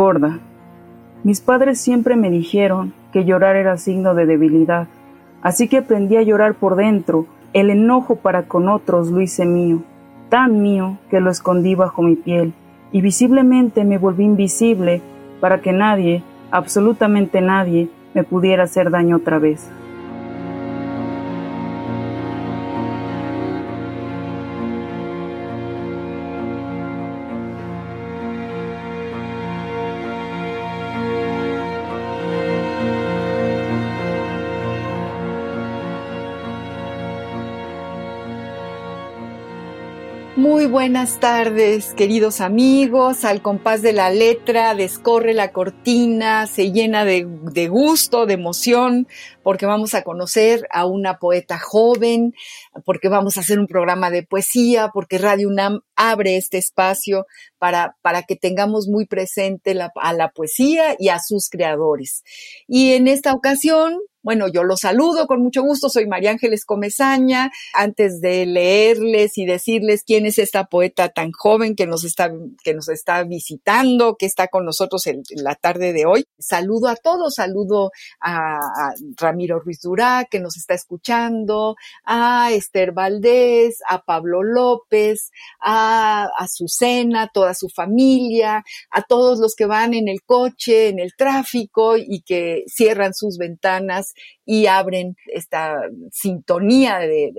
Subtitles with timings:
[0.00, 0.38] Gorda.
[1.24, 4.86] Mis padres siempre me dijeron que llorar era signo de debilidad,
[5.42, 7.26] así que aprendí a llorar por dentro.
[7.52, 9.82] El enojo para con otros lo hice mío,
[10.30, 12.54] tan mío que lo escondí bajo mi piel,
[12.92, 15.02] y visiblemente me volví invisible
[15.38, 19.70] para que nadie, absolutamente nadie, me pudiera hacer daño otra vez.
[40.60, 43.24] Muy buenas tardes, queridos amigos.
[43.24, 49.08] Al compás de la letra, descorre la cortina, se llena de, de, gusto, de emoción,
[49.42, 52.34] porque vamos a conocer a una poeta joven,
[52.84, 57.24] porque vamos a hacer un programa de poesía, porque Radio UNAM abre este espacio
[57.58, 62.22] para, para que tengamos muy presente a la poesía y a sus creadores.
[62.68, 67.50] Y en esta ocasión, bueno, yo los saludo con mucho gusto, soy María Ángeles Comezaña.
[67.72, 72.30] Antes de leerles y decirles quién es esta poeta tan joven que nos está,
[72.62, 76.96] que nos está visitando, que está con nosotros en, la tarde de hoy, saludo a
[76.96, 78.58] todos, saludo a,
[79.16, 85.30] Ramiro Ruiz Durá, que nos está escuchando, a Esther Valdés, a Pablo López,
[85.60, 91.14] a Azucena, toda su familia, a todos los que van en el coche, en el
[91.16, 94.09] tráfico y que cierran sus ventanas
[94.44, 97.30] y abren esta sintonía de,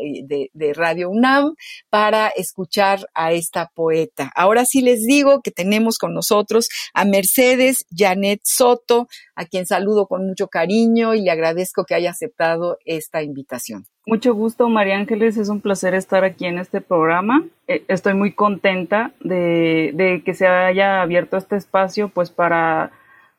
[0.54, 1.56] de, Radio UNAM
[1.90, 4.32] para escuchar a esta poeta.
[4.36, 10.08] Ahora sí les digo que tenemos con nosotros a Mercedes Janet Soto, a quien saludo
[10.08, 13.86] con mucho cariño y le agradezco que haya aceptado esta invitación.
[14.06, 15.38] Mucho gusto, María Ángeles.
[15.38, 17.46] Es un placer estar aquí en este programa.
[17.68, 22.92] Estoy muy contenta de, de que se haya abierto este espacio, pues para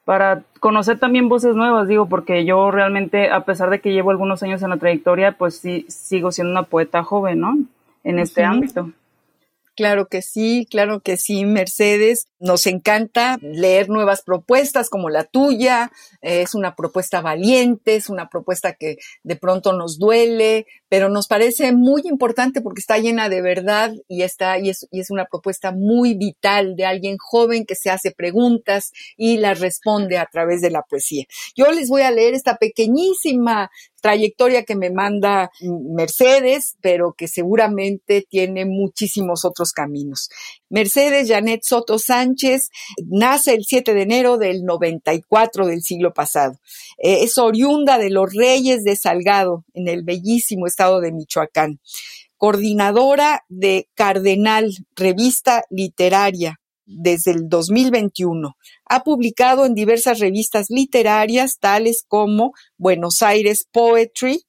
[0.05, 4.43] para conocer también voces nuevas, digo, porque yo realmente, a pesar de que llevo algunos
[4.43, 7.59] años en la trayectoria, pues sí sigo siendo una poeta joven, ¿no?
[8.05, 8.91] En este ámbito.
[9.75, 12.27] Claro que sí, claro que sí, Mercedes.
[12.39, 15.91] Nos encanta leer nuevas propuestas como la tuya.
[16.21, 21.73] Es una propuesta valiente, es una propuesta que de pronto nos duele, pero nos parece
[21.73, 25.73] muy importante porque está llena de verdad y está y es, y es una propuesta
[25.73, 30.71] muy vital de alguien joven que se hace preguntas y las responde a través de
[30.71, 31.25] la poesía.
[31.57, 33.71] Yo les voy a leer esta pequeñísima
[34.03, 40.29] trayectoria que me manda Mercedes, pero que seguramente tiene muchísimos otros caminos.
[40.69, 42.69] Mercedes Janet Soto Sánchez
[43.07, 46.59] nace el 7 de enero del 94 del siglo pasado.
[46.99, 51.81] Eh, es oriunda de los Reyes de Salgado, en el bellísimo estado de Michoacán.
[52.37, 58.57] Coordinadora de Cardenal, revista literaria, desde el 2021.
[58.89, 64.43] Ha publicado en diversas revistas literarias tales como Buenos Aires Poetry,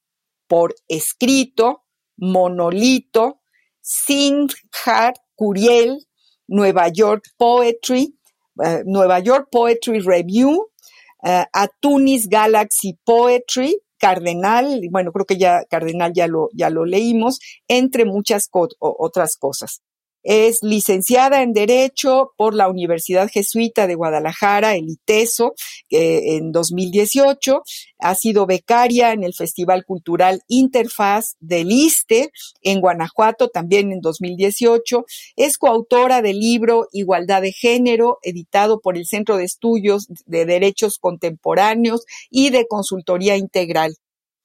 [0.48, 1.84] Por Escrito,
[2.18, 3.42] Monolito,
[3.82, 6.06] Sinjar Curiel,
[6.48, 8.16] Nueva York Poetry,
[8.58, 10.52] uh, Nueva York Poetry Review,
[11.24, 17.40] uh, Atunis Galaxy Poetry, Cardenal, bueno, creo que ya Cardenal ya lo, ya lo leímos,
[17.70, 19.82] entre muchas otras cosas.
[20.24, 25.54] Es licenciada en Derecho por la Universidad Jesuita de Guadalajara, el ITESO,
[25.90, 27.62] eh, en 2018.
[28.00, 32.32] Ha sido becaria en el Festival Cultural Interfaz del ISTE
[32.62, 35.06] en Guanajuato, también en 2018.
[35.36, 41.00] Es coautora del libro Igualdad de Género, editado por el Centro de Estudios de Derechos
[41.00, 43.98] Contemporáneos y de Consultoría Integral.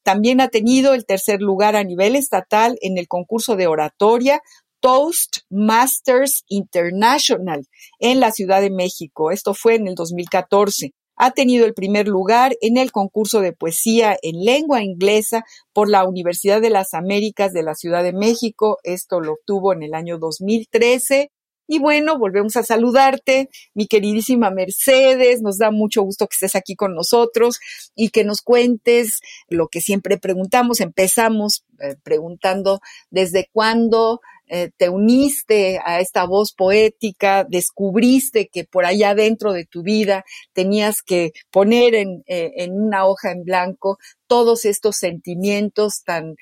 [0.03, 4.41] También ha tenido el tercer lugar a nivel estatal en el concurso de oratoria
[4.81, 7.67] Toastmasters International
[7.99, 9.31] en la Ciudad de México.
[9.31, 10.93] Esto fue en el 2014.
[11.21, 16.07] ha tenido el primer lugar en el concurso de poesía en lengua inglesa por la
[16.07, 18.79] Universidad de las Américas de la Ciudad de México.
[18.85, 21.33] Esto lo obtuvo en el año 2013.
[21.71, 25.43] Y bueno, volvemos a saludarte, mi queridísima Mercedes.
[25.43, 27.61] Nos da mucho gusto que estés aquí con nosotros
[27.95, 30.81] y que nos cuentes lo que siempre preguntamos.
[30.81, 32.81] Empezamos eh, preguntando
[33.11, 39.67] desde cuándo eh, te uniste a esta voz poética, descubriste que por allá dentro de
[39.67, 46.37] tu vida tenías que poner en, eh, una hoja en blanco todos estos sentimientos tan,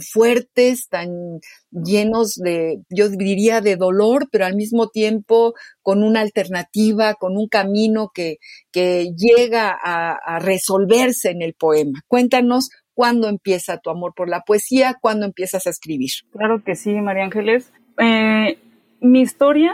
[0.00, 1.40] fuertes, tan
[1.70, 7.48] llenos de, yo diría, de dolor, pero al mismo tiempo con una alternativa, con un
[7.48, 8.38] camino que,
[8.72, 12.00] llega a resolverse en el poema.
[12.06, 16.10] Cuéntanos cuándo empieza tu amor por la poesía, cuándo empiezas a escribir.
[16.32, 17.72] Claro que sí, María Ángeles.
[17.96, 18.58] Eh,
[19.00, 19.72] mi historia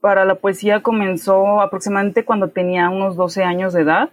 [0.00, 4.10] para la poesía comenzó aproximadamente cuando tenía unos 12 años de edad.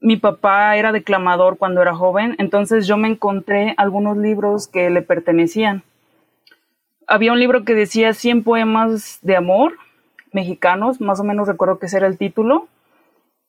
[0.00, 5.02] Mi papá era declamador cuando era joven, entonces yo me encontré algunos libros que le
[5.02, 5.82] pertenecían.
[7.08, 9.72] Había un libro que decía 100 poemas de amor
[10.32, 12.68] mexicanos, más o menos recuerdo que ese era el título,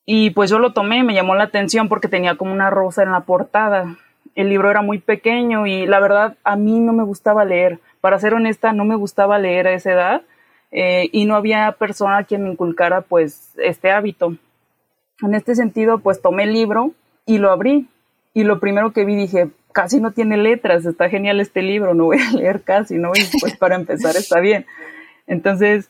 [0.06, 3.12] y pues yo lo tomé, me llamó la atención porque tenía como una rosa en
[3.12, 3.96] la portada.
[4.36, 7.80] El libro era muy pequeño y la verdad a mí no me gustaba leer.
[8.02, 10.22] Para ser honesta, no me gustaba leer a esa edad
[10.72, 14.36] eh, y no había persona quien me inculcara pues este hábito.
[15.22, 16.92] En este sentido, pues tomé el libro
[17.26, 17.88] y lo abrí.
[18.34, 22.06] Y lo primero que vi dije, casi no tiene letras, está genial este libro, no
[22.06, 23.12] voy a leer casi, ¿no?
[23.16, 24.66] Y pues para empezar está bien.
[25.28, 25.90] Entonces,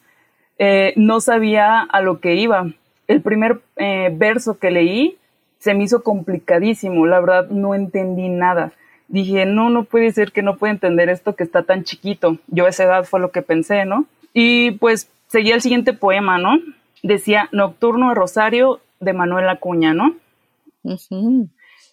[0.60, 2.68] eh, no sabía a lo que iba
[3.08, 5.18] el primer eh, verso que leí
[5.60, 8.74] se me hizo complicadísimo, la verdad no entendí nada.
[9.08, 12.38] Dije, no, no puede ser que no pueda entender esto que está tan chiquito.
[12.48, 14.06] Yo a esa edad fue lo que pensé, ¿no?
[14.34, 16.60] Y pues seguía el siguiente poema, ¿no?
[17.02, 20.16] Decía Nocturno de Rosario de Manuel Acuña, ¿no?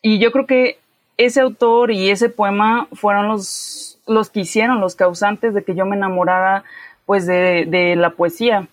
[0.02, 0.78] Y yo creo que
[1.16, 5.86] ese autor y ese poema fueron los, los que hicieron, los causantes de que yo
[5.86, 6.64] me enamorara
[7.06, 8.68] pues de, de la poesía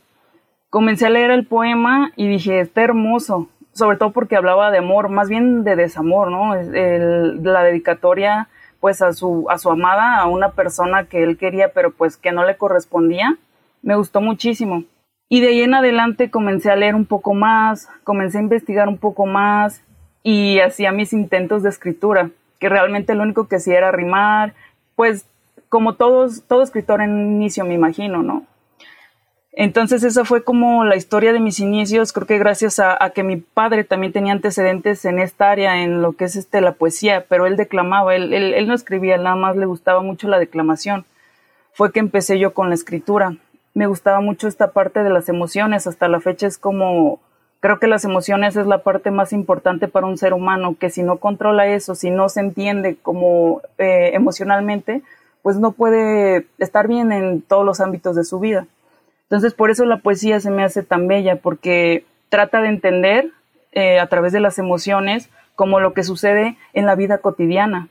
[0.78, 5.10] comencé a leer el poema y dije, está hermoso, sobre todo porque hablaba de amor,
[5.10, 6.54] más bien de desamor, ¿no?
[6.54, 8.48] la dedicatoria
[8.80, 12.32] pues a su, a su amada, a una persona que él quería, pero pues que
[12.32, 13.40] no le correspondía,
[13.82, 14.84] me gustó muchísimo.
[15.30, 19.00] Y de ahí en adelante comencé a leer un poco más, comencé a investigar un
[19.00, 19.82] poco más
[20.22, 24.54] y hacía mis intentos de escritura, que realmente lo único que hacía era rimar,
[24.96, 25.26] pues
[25.70, 28.46] como todos, todo escritor en inicio me imagino, ¿no?
[29.60, 33.38] Entonces esa fue como la historia de mis inicios, creo que gracias a, que mi
[33.38, 37.48] padre también tenía antecedentes en esta área, en lo que es este, la poesía, pero
[37.48, 41.06] él declamaba, él, no escribía, nada más le gustaba mucho la declamación.
[41.74, 43.36] Fue que empecé yo con la escritura.
[43.74, 47.20] Me gustaba mucho esta parte de las emociones, hasta la fecha es como,
[47.60, 51.02] creo que las emociones es la parte más importante para un ser humano, que si
[51.02, 55.02] no controla eso, si no se entiende como eh, emocionalmente,
[55.42, 58.68] pues no puede estar bien en todos los ámbitos de su vida.
[59.30, 63.32] Entonces, por eso la poesía se me hace tan bella, porque trata de entender
[63.74, 67.90] eh, a través de las emociones como lo que sucede en la vida cotidiana.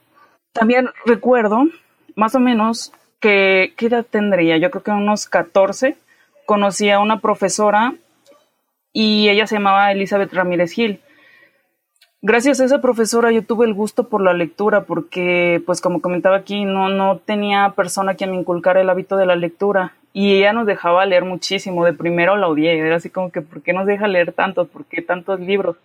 [0.52, 1.64] También recuerdo,
[2.14, 4.56] más o menos, que, ¿qué edad tendría?
[4.56, 5.96] Yo creo que unos 14,
[6.46, 7.94] conocí a una profesora
[8.92, 11.00] y ella se llamaba Elizabeth Ramírez Gil.
[12.22, 16.36] Gracias a esa profesora yo tuve el gusto por la lectura porque, pues como comentaba
[16.36, 20.54] aquí, no, no tenía persona que me inculcara el hábito de la lectura y ella
[20.54, 21.84] nos dejaba leer muchísimo.
[21.84, 24.66] De primero la odié, era así como que, ¿por qué nos deja leer tantos?
[24.66, 25.76] ¿Por qué tantos libros?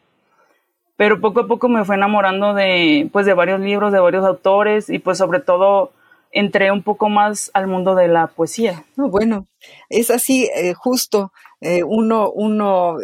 [0.96, 4.90] Pero poco a poco me fue enamorando de, pues, de varios libros, de varios autores
[4.90, 5.92] y pues sobre todo
[6.32, 8.86] entré un poco más al mundo de la poesía.
[8.96, 9.48] bueno,
[9.90, 11.34] es así, eh, justo.
[11.64, 12.98] Eh, uno, uno,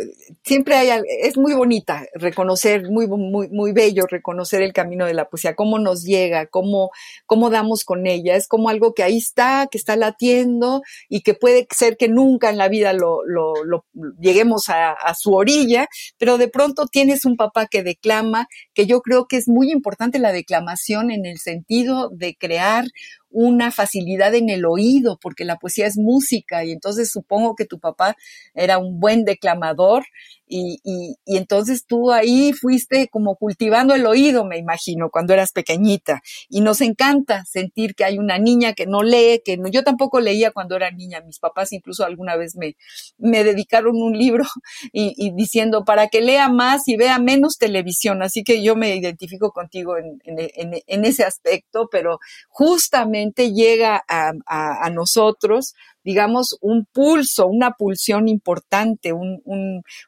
[0.44, 0.90] siempre hay,
[1.22, 5.78] es muy bonita reconocer, muy, muy, muy bello reconocer el camino de la poesía, cómo
[5.78, 6.90] nos llega, cómo,
[7.28, 11.36] cómo damos con ella, es como algo que ahí está, que está latiendo y que
[11.36, 13.86] puede ser que nunca en la vida lo, lo, lo
[14.20, 15.88] lleguemos a, a su orilla,
[16.18, 20.18] pero de pronto tienes un papá que declama, que yo creo que es muy importante
[20.18, 22.86] la declamación en el sentido de crear
[23.30, 27.80] una facilidad en el oído, porque la poesía es música y entonces supongo que tu
[27.80, 28.16] papá
[28.54, 30.06] era un buen declamador
[30.50, 36.22] y, y, entonces tú ahí fuiste como cultivando el oído, me imagino, cuando eras pequeñita.
[36.48, 40.22] Y nos encanta sentir que hay una niña que no lee, que no, yo tampoco
[40.22, 41.22] leía cuando era niña.
[41.22, 42.78] Mis papás incluso alguna vez me,
[43.18, 44.46] me dedicaron un libro
[44.94, 48.24] y, diciendo para que lea más y vea menos televisión.
[48.24, 53.17] Así que yo me identifico contigo en, en, en ese aspecto, pero justamente
[53.54, 59.42] llega a, nosotros, digamos, un pulso, una pulsión importante, un,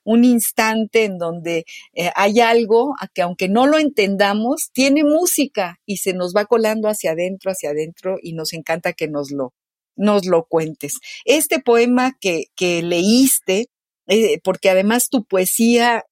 [0.04, 5.98] un, instante en donde eh, hay algo que aunque no lo entendamos, tiene música y
[5.98, 9.54] se nos va colando hacia adentro, hacia adentro y nos encanta que nos lo,
[9.96, 10.94] nos lo cuentes.
[11.25, 13.68] Este poema que, que leíste,
[14.08, 16.06] eh, porque además tu poesía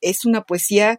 [0.00, 0.98] es una poesía,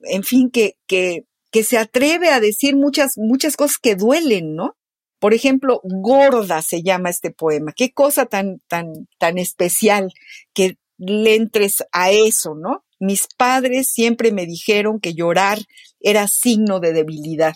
[0.00, 1.24] en fin, que, que,
[1.54, 4.76] que se atreve a decir muchas, muchas cosas que duelen, ¿no?
[5.20, 7.72] Por ejemplo, Gorda se llama este poema.
[7.72, 10.12] Qué cosa tan, tan, tan especial
[10.52, 12.84] que le entres a eso, ¿no?
[12.98, 15.60] Mis padres siempre me dijeron que llorar
[16.00, 17.54] era signo de debilidad.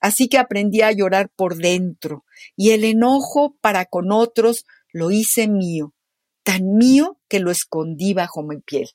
[0.00, 5.48] Así que aprendí a llorar por dentro y el enojo para con otros lo hice
[5.48, 5.94] mío,
[6.42, 8.90] tan mío que lo escondí bajo mi piel.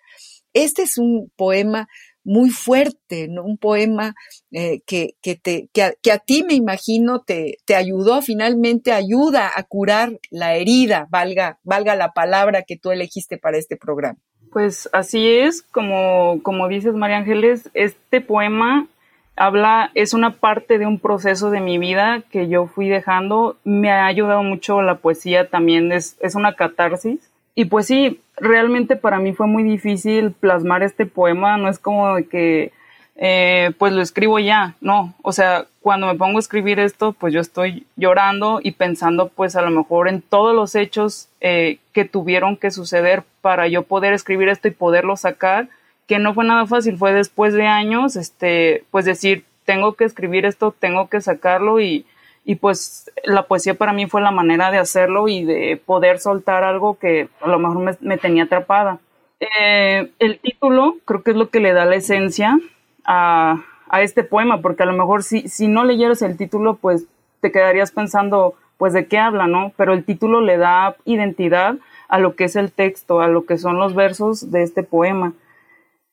[0.53, 1.87] Este es un poema
[2.25, 3.43] muy fuerte, ¿no?
[3.43, 4.15] un poema
[4.51, 9.63] eh, que, que, te, que, a, ti me imagino te, te ayudó, finalmente ayuda a
[9.63, 14.19] curar la herida, valga, valga la palabra que tú elegiste para este programa.
[14.51, 18.87] Pues así es, como, como dices María Ángeles, este poema
[19.35, 23.57] habla, es una parte de un proceso de mi vida que yo fui dejando.
[23.63, 27.19] Me ha ayudado mucho la poesía también, es, es una catarsis.
[27.55, 32.15] Y pues sí, realmente para mí fue muy difícil plasmar este poema, no es como
[32.15, 32.73] de que
[33.15, 37.33] eh, pues lo escribo ya, no, o sea, cuando me pongo a escribir esto, pues
[37.33, 42.03] yo estoy llorando y pensando pues a lo mejor en todos los hechos eh, que
[42.03, 45.69] tuvieron que suceder para yo poder escribir esto y poderlo sacar
[46.07, 50.45] que no fue nada fácil, fue después de años, este, pues decir, tengo que escribir
[50.45, 52.05] esto, tengo que sacarlo y,
[52.45, 56.63] y pues la poesía para mí fue la manera de hacerlo y de poder soltar
[56.63, 58.99] algo que a lo mejor me, tenía atrapada.
[59.39, 62.57] Eh, el título creo que es lo que le da la esencia
[63.03, 67.05] a, a, este poema, porque a lo mejor si, si no leyeras el título, pues
[67.41, 69.73] te quedarías pensando, pues de qué habla, ¿no?
[69.75, 71.75] Pero el título le da identidad
[72.07, 75.33] a lo que es el texto, a lo que son los versos de este poema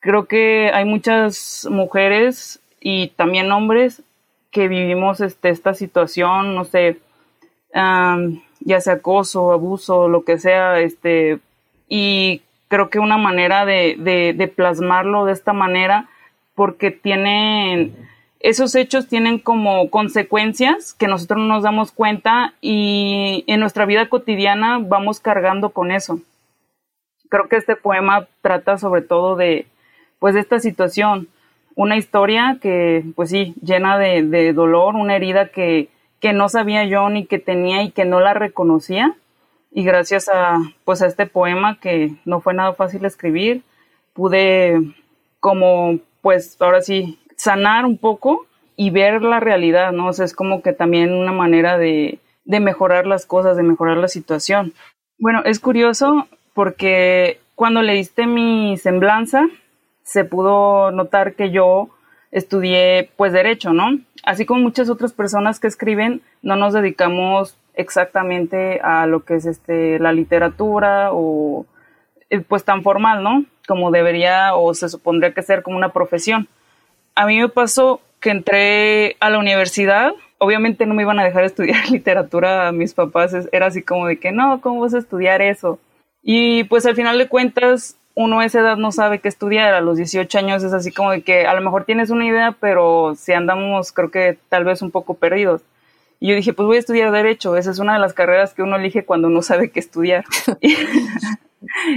[0.03, 4.03] creo que hay muchas mujeres y también hombres
[4.53, 7.01] que vivimos este, esta situación, no sé,
[7.75, 11.41] ya sea acoso, abuso, lo que sea, este,
[11.89, 16.09] y creo que una manera de, de, de plasmarlo de esta manera,
[16.55, 17.97] porque tienen,
[18.41, 24.11] esos hechos tienen como consecuencias que nosotros no nos damos cuenta y en nuestra vida
[24.11, 26.21] cotidiana vamos cargando con eso.
[27.31, 29.67] Creo que este poema trata sobre todo de,
[30.19, 31.29] pues de esta situación.
[31.75, 35.89] Una historia que, pues sí, llena de, dolor, una herida que,
[36.21, 39.15] que no sabía yo ni que tenía y que no la reconocía.
[39.71, 43.63] Y gracias a, pues a este poema que no fue nada fácil escribir,
[44.13, 44.81] pude
[45.41, 50.09] como, pues ahora sí, sanar un poco y ver la realidad, ¿no?
[50.09, 53.97] O sea, es como que también una manera de, de mejorar las cosas, de mejorar
[53.97, 54.75] la situación.
[55.19, 59.47] Bueno, es curioso porque cuando leíste mi semblanza,
[60.05, 61.91] se pudo notar que yo
[62.31, 63.99] estudié pues derecho, ¿no?
[64.25, 69.47] Así como muchas otras personas que escriben, no nos dedicamos exactamente a lo que es
[69.47, 71.67] este la literatura o
[72.31, 73.45] eh, pues tan formal, ¿no?
[73.69, 76.49] Como debería o se supondría que ser como una profesión.
[77.15, 81.45] A mí me pasó que entré a la universidad, obviamente no me iban a dejar
[81.45, 85.43] estudiar literatura a mis papás, era así como de que no, ¿cómo vas a estudiar
[85.43, 85.79] eso?
[86.23, 89.81] Y pues al final de cuentas uno a esa edad no sabe qué estudiar, a
[89.81, 93.15] los 18 años es así como de que a lo mejor tienes una idea, pero
[93.17, 95.63] si andamos creo que tal vez un poco perdidos.
[96.21, 98.63] Y yo dije, pues voy a estudiar derecho, esa es una de las carreras que
[98.63, 100.25] uno elige cuando no sabe qué estudiar.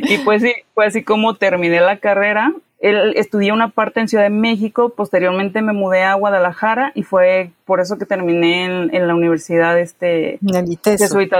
[0.03, 2.53] y pues sí, fue así como terminé la carrera.
[2.79, 7.81] estudié una parte en Ciudad de México, posteriormente me mudé a Guadalajara y fue por
[7.81, 10.39] eso que terminé en, la universidad este,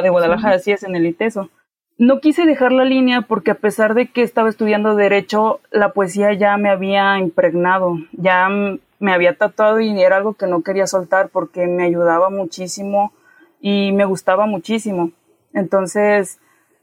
[0.04, 1.50] de Guadalajara, así es, en el ITESO
[1.98, 6.34] no quise dejar la línea porque a pesar de que estaba estudiando derecho, la poesía
[6.34, 8.50] ya me había impregnado, ya
[9.00, 13.14] me había tatuado y era algo que no quería soltar porque me ayudaba muchísimo
[13.62, 15.12] y me gustaba muchísimo.
[15.54, 16.40] Entonces,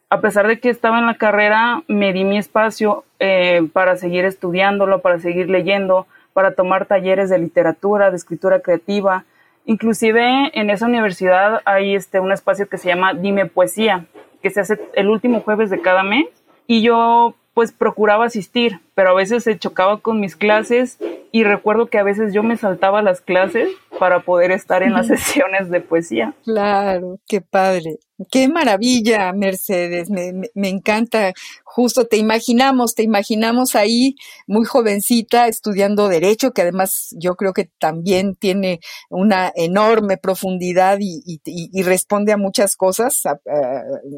[0.09, 4.25] a pesar de que estaba en la carrera, me di mi espacio eh, para seguir
[4.25, 9.25] estudiándolo, para seguir leyendo, para tomar talleres de literatura, de escritura creativa.
[9.64, 14.07] Inclusive en esa universidad hay este, un espacio que se llama Dime Poesía,
[14.42, 16.26] que se hace el último jueves de cada mes
[16.66, 20.99] y yo pues procuraba asistir, pero a veces se chocaba con mis clases
[21.32, 25.06] y recuerdo que a veces yo me saltaba las clases para poder estar en las
[25.06, 26.34] sesiones de poesía.
[26.44, 27.98] Claro, qué padre.
[28.30, 30.10] Qué maravilla, Mercedes.
[30.10, 31.32] Me, me, encanta.
[31.64, 34.14] Justo te imaginamos, te imaginamos ahí
[34.46, 41.22] muy jovencita estudiando derecho, que además yo creo que también tiene una enorme profundidad y,
[41.24, 43.22] y, y responde a muchas cosas,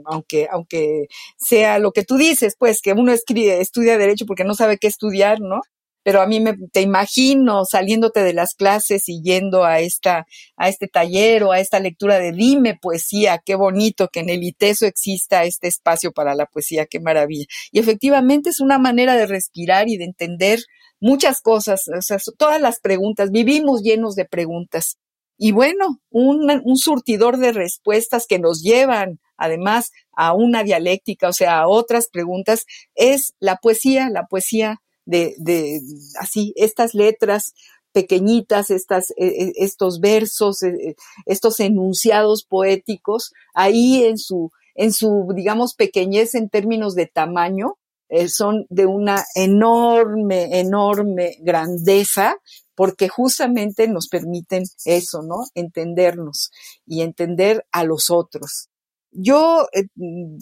[0.06, 1.06] aunque, aunque
[1.36, 4.88] sea lo que tú dices, pues que uno escribe, estudia derecho porque no sabe qué
[4.88, 5.60] estudiar, ¿no?
[6.04, 10.68] Pero a mí me, te imagino saliéndote de las clases y yendo a esta, a
[10.68, 14.86] este taller o a esta lectura de Dime Poesía, qué bonito que en el ITESO
[14.86, 17.46] exista este espacio para la poesía, qué maravilla.
[17.72, 20.60] Y efectivamente es una manera de respirar y de entender
[21.00, 24.98] muchas cosas, o sea, todas las preguntas, vivimos llenos de preguntas.
[25.36, 31.32] Y bueno, un, un surtidor de respuestas que nos llevan además a una dialéctica, o
[31.32, 35.80] sea, a otras preguntas, es la poesía, la poesía de, de
[36.20, 37.54] así, estas letras
[37.92, 40.96] pequeñitas, estas, e, e, estos versos, e,
[41.26, 48.28] estos enunciados poéticos, ahí en su, en su, digamos, pequeñez en términos de tamaño, eh,
[48.28, 52.36] son de una enorme, enorme grandeza,
[52.74, 55.44] porque justamente nos permiten eso, ¿no?
[55.54, 56.50] Entendernos
[56.86, 58.68] y entender a los otros.
[59.12, 59.84] Yo eh,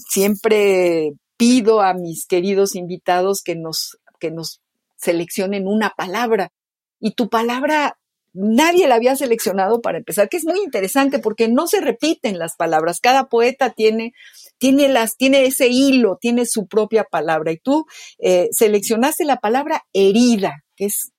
[0.08, 4.62] siempre pido a mis queridos invitados que nos que nos
[4.96, 6.52] seleccionen una palabra.
[7.00, 7.98] Y tu palabra
[8.32, 12.54] nadie la había seleccionado para empezar, que es muy interesante porque no se repiten las
[12.56, 13.00] palabras.
[13.00, 14.12] Cada poeta tiene,
[14.58, 17.50] tiene, las, tiene ese hilo, tiene su propia palabra.
[17.52, 17.84] Y tú
[18.18, 21.10] eh, seleccionaste la palabra herida, que es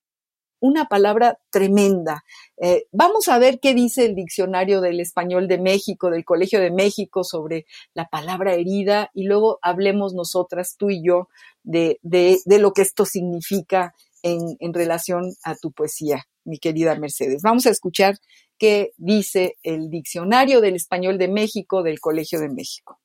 [0.63, 2.23] una palabra tremenda.
[2.55, 6.71] Eh, vamos a ver qué dice el diccionario del español de México, del Colegio de
[6.71, 11.27] México, sobre la palabra herida y luego hablemos nosotras, tú y yo,
[11.63, 16.95] de, de, de lo que esto significa en, en relación a tu poesía, mi querida
[16.95, 17.41] Mercedes.
[17.43, 18.15] Vamos a escuchar
[18.57, 23.01] qué dice el diccionario del español de México del Colegio de México.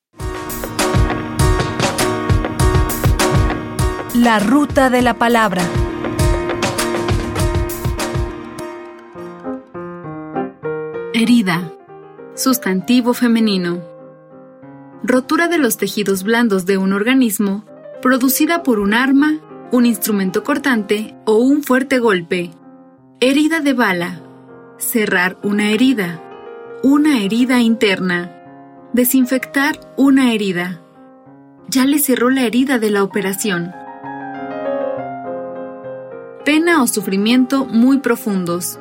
[4.15, 5.63] La ruta de la palabra.
[11.21, 11.73] Herida.
[12.33, 13.83] Sustantivo femenino.
[15.03, 17.65] Rotura de los tejidos blandos de un organismo
[18.01, 19.41] producida por un arma,
[19.73, 22.51] un instrumento cortante o un fuerte golpe.
[23.19, 24.21] Herida de bala.
[24.77, 26.23] Cerrar una herida.
[26.83, 28.31] Una herida interna.
[28.93, 30.79] Desinfectar una herida.
[31.67, 33.73] Ya le cerró la herida de la operación.
[36.45, 38.79] Pena o sufrimiento muy profundos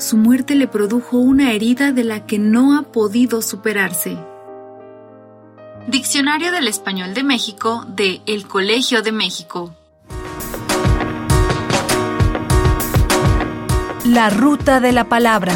[0.00, 4.16] su muerte le produjo una herida de la que no ha podido superarse.
[5.88, 9.74] Diccionario del Español de México de El Colegio de México.
[14.06, 15.52] La ruta de la palabra.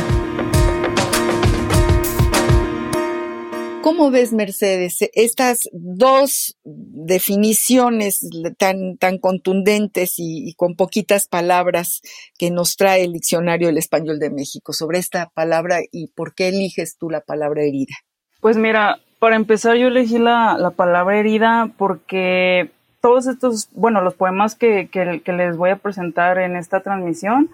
[3.85, 12.01] ¿Cómo ves, Mercedes, estas dos definiciones tan, tan contundentes y, con poquitas palabras
[12.39, 16.49] que nos trae el Diccionario del Español de México sobre esta palabra y por qué
[16.49, 17.95] eliges tú la palabra herida?
[18.41, 22.71] Pues mira, para empezar yo elegí la, la palabra herida porque
[23.03, 27.51] todos estos, bueno, los poemas que, que, que les voy a presentar en esta transmisión,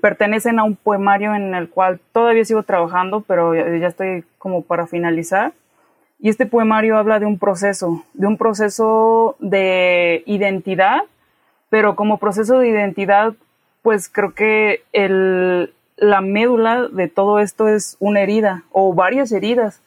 [0.00, 4.86] pertenecen a un poemario en el cual todavía sigo trabajando, pero ya estoy como para
[4.86, 5.52] finalizar.
[6.18, 11.02] Y este poemario habla de un proceso, de un proceso de identidad,
[11.68, 13.34] pero como proceso de identidad,
[13.82, 19.80] pues creo que el, la médula de todo esto es una herida o varias heridas.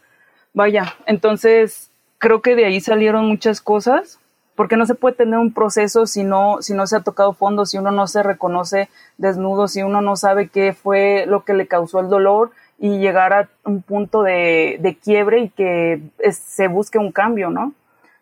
[0.53, 4.19] Vaya, entonces creo que de ahí salieron muchas cosas,
[4.55, 7.65] porque no se puede tener un proceso si no, si no se ha tocado fondo,
[7.65, 11.67] si uno no se reconoce desnudo, si uno no sabe qué fue lo que le
[11.67, 16.97] causó el dolor y llegar a un punto de, de quiebre y que se busque
[16.99, 17.73] un cambio, ¿no?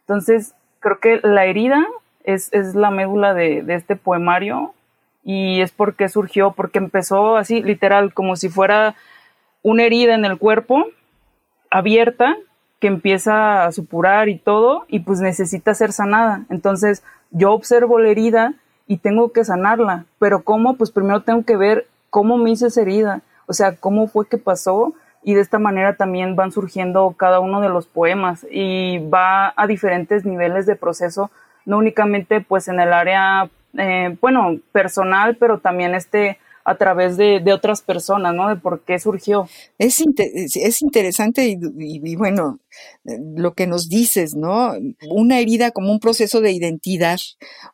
[0.01, 1.83] Entonces, creo que la herida
[2.23, 4.73] es, es la médula de, este poemario
[5.23, 8.95] y es porque surgió, porque empezó así, literal, como si fuera
[9.63, 10.85] una herida en el cuerpo,
[11.71, 12.35] abierta,
[12.79, 16.45] que empieza a supurar y todo, y pues necesita ser sanada.
[16.51, 18.53] Entonces, yo observo la herida
[18.85, 20.75] y tengo que sanarla, pero ¿cómo?
[20.75, 24.37] Pues primero tengo que ver cómo me hice esa herida o sea, cómo fue que
[24.37, 29.53] pasó y de esta manera también van surgiendo cada uno de los poemas y va
[29.57, 31.31] a diferentes niveles de proceso,
[31.65, 37.43] no únicamente pues en el área, eh, bueno, personal, pero también este a través de,
[37.53, 38.49] otras personas, ¿no?
[38.49, 39.47] De por qué surgió.
[39.77, 40.03] Es,
[40.55, 42.59] es interesante y, y, bueno,
[43.03, 44.73] lo que nos dices, ¿no?
[45.11, 47.19] Una herida como un proceso de identidad,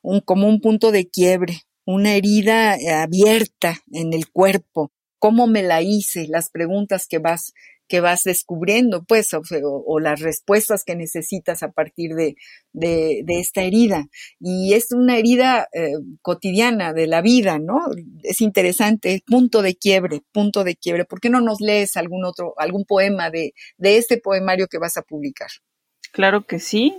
[0.01, 5.84] un, como un punto de quiebre, una herida abierta en el cuerpo, cómo me la
[5.84, 7.53] hice, las preguntas que vas
[7.88, 12.38] que vas descubriendo, pues, o, las respuestas que necesitas a partir de,
[12.71, 14.07] de, esta herida.
[14.39, 17.81] Y es una herida eh, cotidiana de la vida, ¿no?
[18.23, 21.03] Es interesante, punto de quiebre, punto de quiebre.
[21.03, 24.95] ¿Por qué no nos lees algún otro, algún poema de, de este poemario que vas
[24.95, 25.49] a publicar?
[26.13, 26.95] Claro que sí.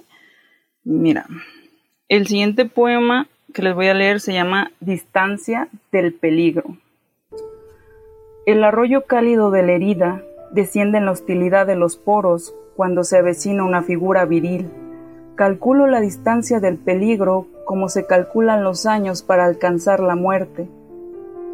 [0.84, 1.26] Mira,
[2.10, 6.76] el siguiente poema que les voy a leer se llama Distancia del peligro.
[8.44, 13.16] El arroyo cálido de la herida desciende en la hostilidad de los poros cuando se
[13.16, 14.68] avecina una figura viril.
[15.36, 20.68] Calculo la distancia del peligro como se calculan los años para alcanzar la muerte.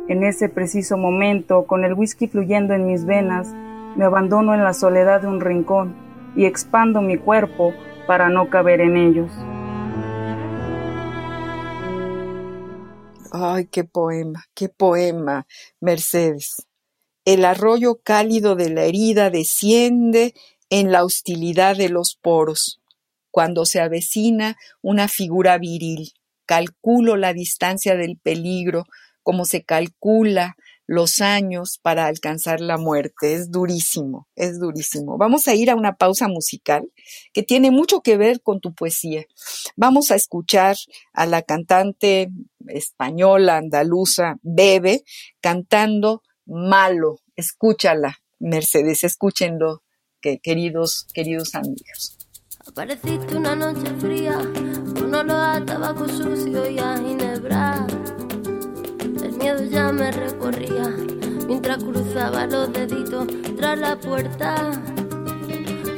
[0.09, 3.53] En ese preciso momento, con el whisky fluyendo en mis venas,
[3.95, 5.95] me abandono en la soledad de un rincón
[6.37, 7.75] y expando mi cuerpo
[8.07, 9.31] para no caber en ellos.
[13.31, 15.47] Ay, qué poema, qué poema,
[15.81, 16.68] Mercedes.
[17.29, 20.33] El arroyo cálido de la herida desciende
[20.71, 22.81] en la hostilidad de los poros.
[23.31, 26.15] Cuando se avecina una figura viril,
[26.47, 28.87] calculo la distancia del peligro,
[29.23, 33.35] como se calcula los años para alcanzar la muerte.
[33.35, 35.19] Es durísimo, es durísimo.
[35.19, 36.91] Vamos a ir a una pausa musical
[37.35, 39.27] que tiene mucho que ver con tu poesía.
[39.77, 40.79] Vamos a escuchar
[41.13, 42.31] a la cantante
[42.69, 45.05] española, andaluza, Bebe,
[45.43, 47.21] cantando malo.
[47.37, 49.83] Escúchala, Mercedes, escúchenlo,
[50.21, 52.17] que, queridos, queridos amigos.
[52.67, 54.39] Apareciste una noche fría,
[54.95, 57.87] con olor a tabaco sucio y a ginebra.
[59.23, 60.89] El miedo ya me recorría
[61.47, 64.73] mientras cruzaba los deditos tras la puerta.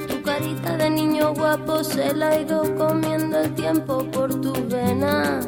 [0.09, 5.41] Tu carita de niño guapo se la ha ido comiendo el tiempo por tu vena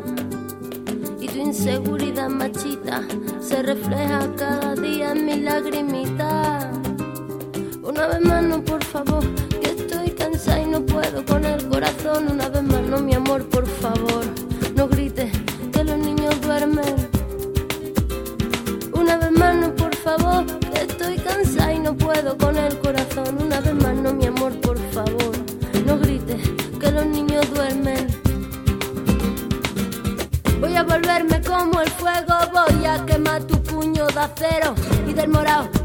[1.32, 3.02] tu inseguridad machita
[3.40, 6.70] se refleja cada día en mi lagrimita.
[7.82, 9.24] Una vez más, no, por favor,
[9.60, 12.28] que estoy cansada y no puedo con el corazón.
[12.32, 14.24] Una vez más, no, mi amor, por favor,
[14.74, 15.32] no grites
[15.72, 16.96] que los niños duermen.
[18.92, 21.71] Una vez más, no, por favor, que estoy cansada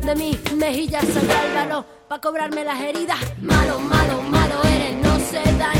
[0.07, 3.19] de mis mejillas saldrá el valor para cobrarme las heridas.
[3.41, 5.76] Malo, malo, malo eres, no se daña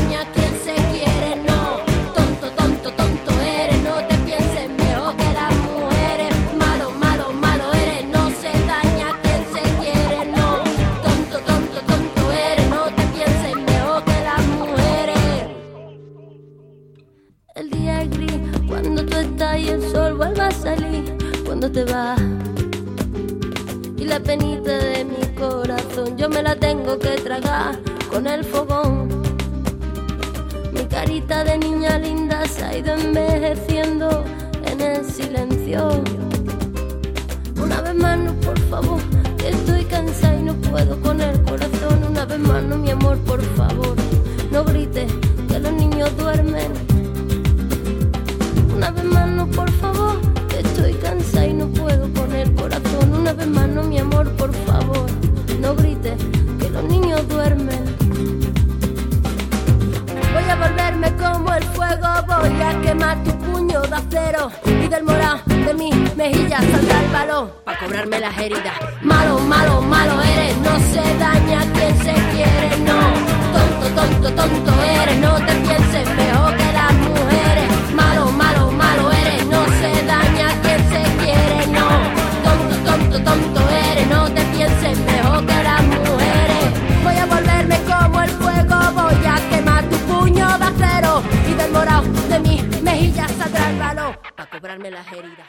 [94.90, 95.46] las heridas.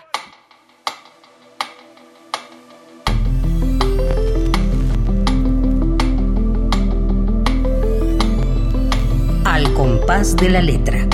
[9.45, 11.07] Al compás de la letra.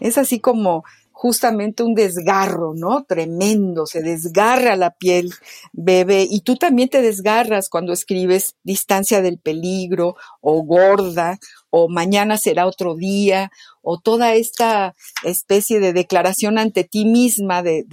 [0.00, 0.84] Es así como
[1.18, 3.04] justamente un desgarro, ¿no?
[3.04, 5.32] Tremendo, se desgarra la piel,
[5.72, 11.38] bebé, y tú también te desgarras cuando escribes distancia del peligro, o gorda,
[11.70, 13.50] o mañana será otro día,
[13.80, 17.86] o toda esta especie de declaración ante ti misma de,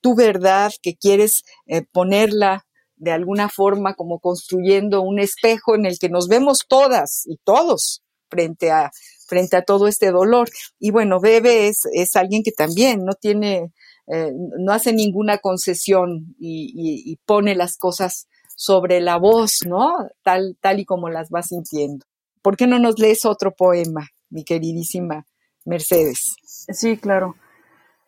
[0.00, 2.64] tu verdad que quieres eh, ponerla
[2.96, 8.02] de alguna forma como construyendo un espejo en el que nos vemos todas y todos
[8.30, 8.90] frente a
[9.26, 10.48] frente a todo este dolor.
[10.78, 13.72] Y bueno, Bebe es, es alguien que también no tiene,
[14.06, 19.92] eh, no hace ninguna concesión y, pone las cosas sobre la voz, ¿no?
[20.22, 22.06] Tal, tal y como las va sintiendo.
[22.42, 25.26] ¿Por qué no nos lees otro poema, mi queridísima
[25.64, 26.36] Mercedes?
[26.44, 27.34] Sí, claro.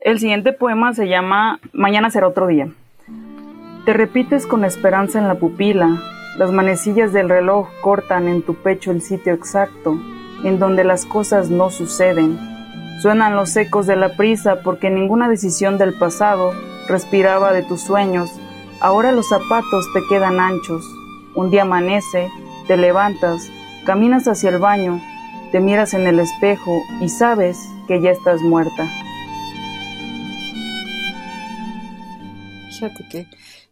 [0.00, 2.72] El siguiente poema se llama Mañana será otro día.
[3.84, 6.00] Te repites con esperanza en la pupila,
[6.38, 9.98] las manecillas del reloj cortan en tu pecho el sitio exacto,
[10.44, 12.38] en donde las cosas no suceden.
[13.02, 16.52] Suenan los ecos de la prisa porque ninguna decisión del pasado
[16.88, 18.30] respiraba de tus sueños.
[18.80, 20.84] Ahora los zapatos te quedan anchos.
[21.34, 22.28] Un día amanece,
[22.66, 23.50] te levantas,
[23.84, 25.00] caminas hacia el baño,
[25.52, 28.88] te miras en el espejo y sabes que ya estás muerta.
[32.70, 33.28] Fíjate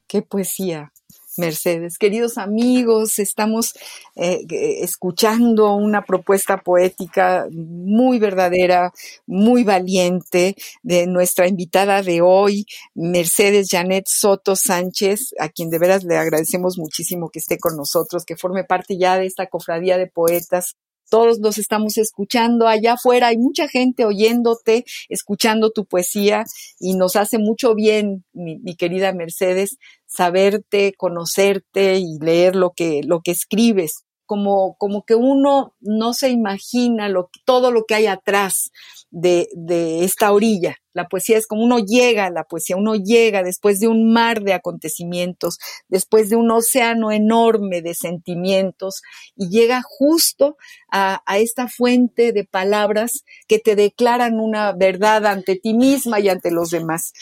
[0.07, 0.93] qué poesía.
[1.38, 1.99] Mercedes.
[1.99, 3.75] Queridos amigos, estamos
[4.14, 4.44] eh,
[4.81, 8.92] escuchando una propuesta poética muy verdadera,
[9.27, 16.05] muy valiente de nuestra invitada de hoy, Mercedes Janet Soto Sánchez, a quien de veras
[16.05, 20.07] le agradecemos muchísimo que esté con nosotros, que forme parte ya de esta cofradía de
[20.07, 20.77] poetas
[21.09, 26.45] todos nos estamos escuchando allá afuera, hay mucha gente oyéndote, escuchando tu poesía
[26.79, 33.21] y nos hace mucho bien, mi, querida Mercedes, saberte, conocerte y leer lo que, lo
[33.21, 34.03] que escribes.
[34.29, 38.73] Como, como que uno no se imagina lo, todo lo que hay atrás
[39.11, 43.43] de, de esta orilla, la poesía es como uno llega a la poesía, uno llega
[43.43, 49.03] después de un mar de acontecimientos, después de un océano enorme de sentimientos
[49.37, 50.57] y llega justo
[50.91, 56.51] a, esta fuente de palabras que te declaran una verdad ante ti misma y ante
[56.51, 57.13] los demás.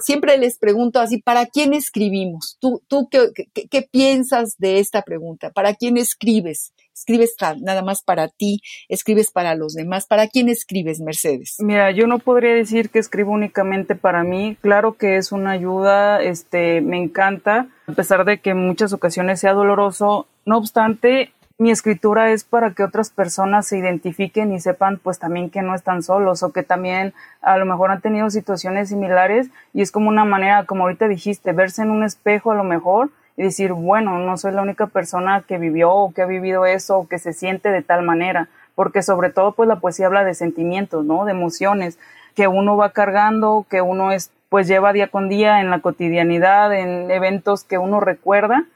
[0.00, 2.58] Siempre les pregunto así, ¿para quién escribimos?
[2.60, 3.30] ¿Tú, tú qué,
[3.70, 5.50] qué piensas de esta pregunta?
[5.50, 6.74] ¿Para quién escribes?
[6.94, 10.06] Escribes nada más para ti, escribes para los demás.
[10.06, 11.56] ¿Para quién escribes, Mercedes?
[11.58, 14.56] Mira, yo no podría decir que escribo únicamente para mí.
[14.60, 19.40] Claro que es una ayuda, este, me encanta, a pesar de que en muchas ocasiones
[19.40, 20.26] sea doloroso.
[20.44, 25.50] No obstante, mi escritura es para que otras personas se identifiquen y sepan pues también
[25.50, 29.82] que no están solos o que también a lo mejor han tenido situaciones similares y
[29.82, 33.42] es como una manera, como ahorita dijiste, verse en un espejo a lo mejor y
[33.42, 37.08] decir, bueno, no soy la única persona que vivió o que ha vivido eso o
[37.08, 41.04] que se siente de tal manera, porque sobre todo pues la poesía habla de sentimientos,
[41.04, 41.24] ¿no?
[41.24, 41.98] De emociones
[42.34, 46.74] que uno va cargando, que uno es pues lleva día con día en la cotidianidad,
[46.74, 48.66] en eventos que uno recuerda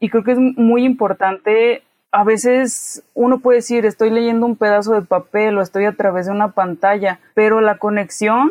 [0.00, 4.92] y creo que es muy importante a veces uno puede decir estoy leyendo un pedazo
[4.92, 8.50] de papel o estoy a través de una pantalla, pero la conexión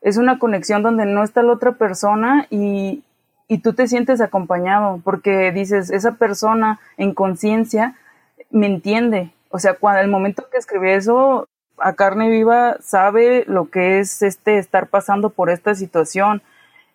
[0.00, 3.02] es una conexión donde no está la otra persona y,
[3.48, 7.94] y tú te sientes acompañado porque dices, esa persona en conciencia
[8.50, 9.32] me entiende.
[9.50, 14.22] O sea, cuando el momento que escribí eso, a carne viva sabe lo que es
[14.22, 16.42] este estar pasando por esta situación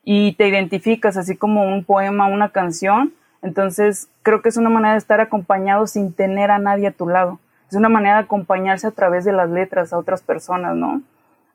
[0.04, 3.14] y te identificas así como un poema, una canción.
[3.42, 7.08] Entonces, creo que es una manera de estar acompañado sin tener a nadie a tu
[7.08, 7.40] lado.
[7.70, 11.02] Es una manera de acompañarse a través de las letras a otras personas, ¿no?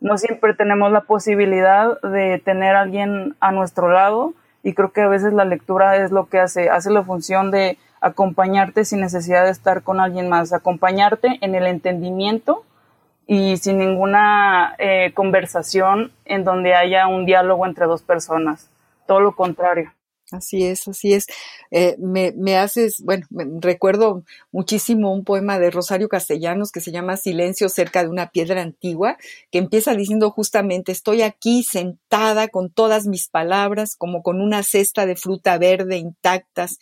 [0.01, 4.35] No siempre tenemos la posibilidad de tener a alguien a nuestro lado
[4.67, 7.79] y creo que a veces la lectura es lo que hace, hace la función de
[8.01, 12.65] acompañarte sin necesidad de estar con alguien más, acompañarte en el entendimiento
[13.29, 18.69] y sin ninguna eh, conversación en donde haya un diálogo entre dos personas,
[19.07, 19.93] todo lo contrario.
[20.33, 21.27] Así es, así es.
[21.71, 26.91] Eh, me, me, haces, bueno, me, recuerdo muchísimo un poema de Rosario Castellanos que se
[26.91, 29.19] llama Silencio cerca de una piedra antigua,
[29.53, 35.07] que empieza diciendo justamente, estoy aquí sentada con todas mis palabras, como con una cesta
[35.07, 36.79] de fruta verde intactas,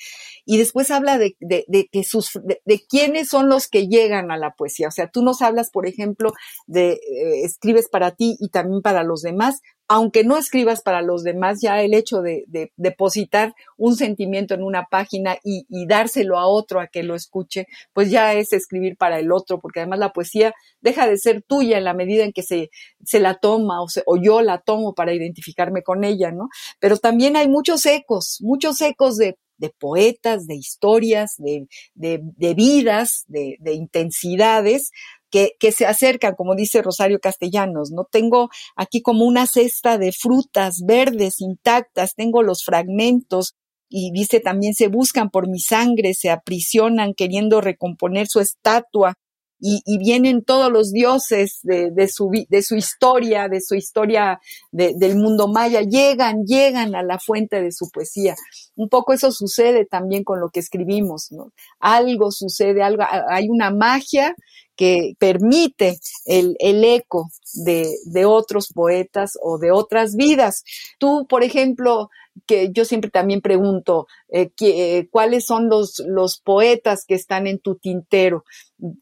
[0.47, 4.53] y después habla de, de, de sus, de, quiénes son los que llegan a la
[4.55, 4.89] poesía.
[4.89, 6.33] O sea, tú nos hablas, por ejemplo,
[6.67, 11.23] de eh, escribes para ti y también para los demás, aunque no escribas para los
[11.23, 12.45] demás, ya el hecho de,
[12.77, 18.11] depositar un sentimiento en una página y, dárselo a otro a que lo escuche, pues
[18.11, 21.85] ya es escribir para el otro, porque además la poesía deja de ser tuya en
[21.85, 22.71] la medida en que se,
[23.05, 26.49] se la toma o, yo la tomo para identificarme con ella, ¿no?
[26.81, 29.37] Pero también hay muchos ecos, muchos ecos de,
[29.79, 34.91] poetas, de historias, de, de vidas, de, intensidades,
[35.31, 38.05] que, se acercan, como dice Rosario Castellanos, ¿no?
[38.05, 43.55] Tengo aquí como una cesta de frutas verdes intactas, tengo los fragmentos
[43.89, 49.15] y dice también se buscan por mi sangre, se aprisionan queriendo recomponer su estatua
[49.61, 54.39] y, vienen todos los dioses de, su, de su historia, de su historia
[54.73, 58.35] del mundo maya, llegan, llegan a la fuente de su poesía.
[58.77, 61.53] Un poco eso sucede también con lo que escribimos, ¿no?
[61.79, 64.35] Algo sucede, algo, hay una magia
[64.77, 70.65] que permite el, eco de, otros poetas o de otras vidas.
[70.99, 72.11] Tú, por ejemplo,
[72.47, 77.59] que yo siempre también pregunto, eh, que, ¿cuáles son los, los poetas que están en
[77.59, 78.45] tu tintero?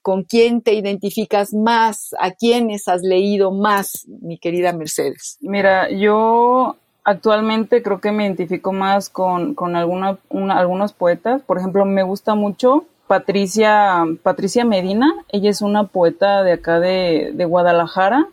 [0.02, 2.14] ¿Con quién te identificas más?
[2.20, 5.38] ¿A quiénes has leído más, mi querida Mercedes?
[5.40, 10.18] Mira, yo actualmente creo que me identifico más con, con alguna,
[10.50, 11.42] algunos poetas.
[11.42, 15.12] Por ejemplo, me gusta mucho Patricia, Patricia Medina.
[15.28, 18.26] Ella es una poeta de acá de, de Guadalajara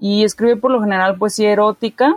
[0.00, 2.16] y escribe por lo general poesía erótica,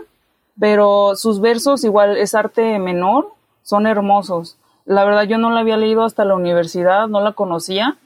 [0.60, 3.28] pero sus versos igual es arte menor,
[3.62, 4.58] son hermosos.
[4.84, 7.98] La verdad yo no la había leído hasta la universidad, no la conocía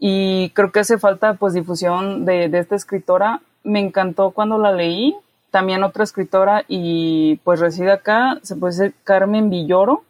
[0.00, 3.40] y creo que hace falta pues difusión de, de esta escritora.
[3.62, 5.14] Me encantó cuando la leí.
[5.52, 10.02] También otra escritora y pues reside acá, se puede decir Carmen Villoro.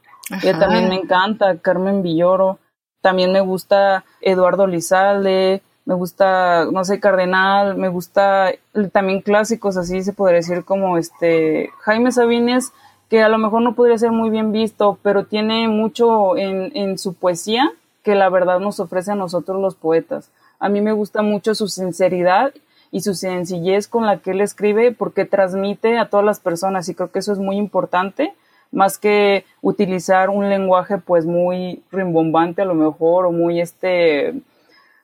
[0.43, 2.59] Ella también me encanta, Carmen Villoro.
[3.01, 8.53] También me gusta Eduardo Lizalde, me gusta, no sé, Cardenal, me gusta
[8.93, 12.73] también clásicos, así se podría decir como este Jaime Sabines,
[13.09, 16.99] que a lo mejor no podría ser muy bien visto, pero tiene mucho en, en
[16.99, 20.31] su poesía que la verdad nos ofrece a nosotros los poetas.
[20.59, 22.53] A mí me gusta mucho su sinceridad
[22.91, 26.95] y su sencillez con la que él escribe porque transmite a todas las personas y
[26.95, 28.35] creo que eso es muy importante
[28.70, 34.35] más que utilizar un lenguaje pues muy rimbombante a lo mejor o muy este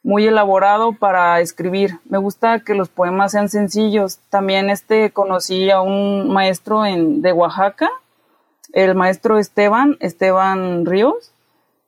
[0.05, 1.98] muy elaborado para escribir.
[2.05, 4.20] Me gusta que los poemas sean sencillos.
[4.29, 7.88] También este conocí a un maestro en, de Oaxaca,
[8.74, 11.33] el maestro Esteban, Esteban Ríos,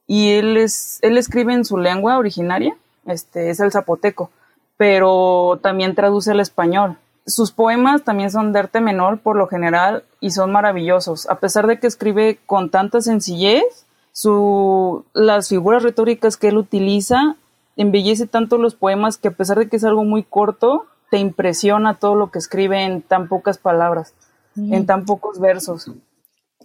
[0.07, 4.31] y él es, él escribe en su lengua originaria, este, es el zapoteco,
[4.77, 6.97] pero también traduce el español.
[7.27, 11.29] Sus poemas también son de arte menor por lo general y son maravillosos.
[11.29, 17.37] A pesar de que escribe con tanta sencillez, su, las figuras retóricas que él utiliza
[17.77, 21.99] embellece tanto los poemas que a pesar de que es algo muy corto, te impresiona
[21.99, 24.15] todo lo que escribe en tan pocas palabras,
[24.57, 25.91] en tan pocos versos.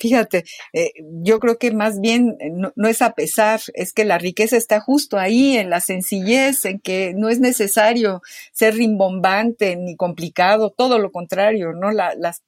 [0.02, 4.18] Fíjate, eh, yo creo que más bien eh, no, es a pesar, es que la
[4.18, 9.96] riqueza está justo ahí, en la sencillez, en que no es necesario ser rimbombante ni
[9.96, 11.92] complicado, todo lo contrario, ¿no?
[11.92, 12.42] las,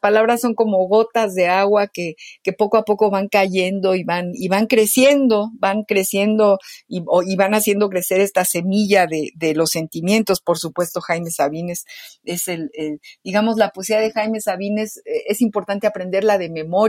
[0.00, 4.32] palabras son como gotas de agua que, que poco a poco van cayendo y van,
[4.34, 6.58] y van creciendo, van creciendo
[6.88, 7.04] y,
[7.36, 10.40] van haciendo crecer esta semilla de, los sentimientos.
[10.40, 11.84] Por supuesto, Jaime Sabines
[12.24, 16.87] es el, el, digamos, la poesía de Jaime Sabines eh, es importante aprenderla de memoria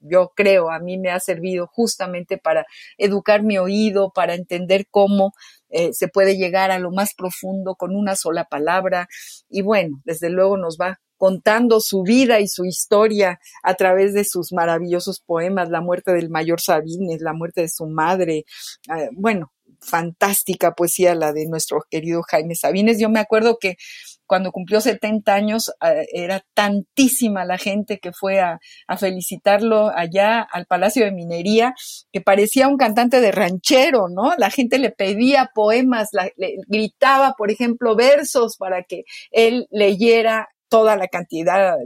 [0.00, 5.32] yo creo, a mí me ha servido justamente para educar mi oído, para entender cómo
[5.70, 9.08] eh, se puede llegar a lo más profundo con una sola palabra.
[9.48, 14.24] Y bueno, desde luego nos va contando su vida y su historia a través de
[14.24, 18.44] sus maravillosos poemas, la muerte del mayor Sabines, la muerte de su madre,
[18.96, 22.98] eh, bueno, fantástica poesía la de nuestro querido Jaime Sabines.
[22.98, 23.76] Yo me acuerdo que
[24.28, 28.60] cuando cumplió 70 años eh, era tantísima la gente que fue a,
[28.98, 31.74] felicitarlo allá al Palacio de Minería,
[32.12, 34.34] que parecía un cantante de ranchero, ¿no?
[34.38, 40.96] La gente le pedía poemas, le gritaba, por ejemplo, versos para que él leyera toda
[40.96, 41.76] la cantidad,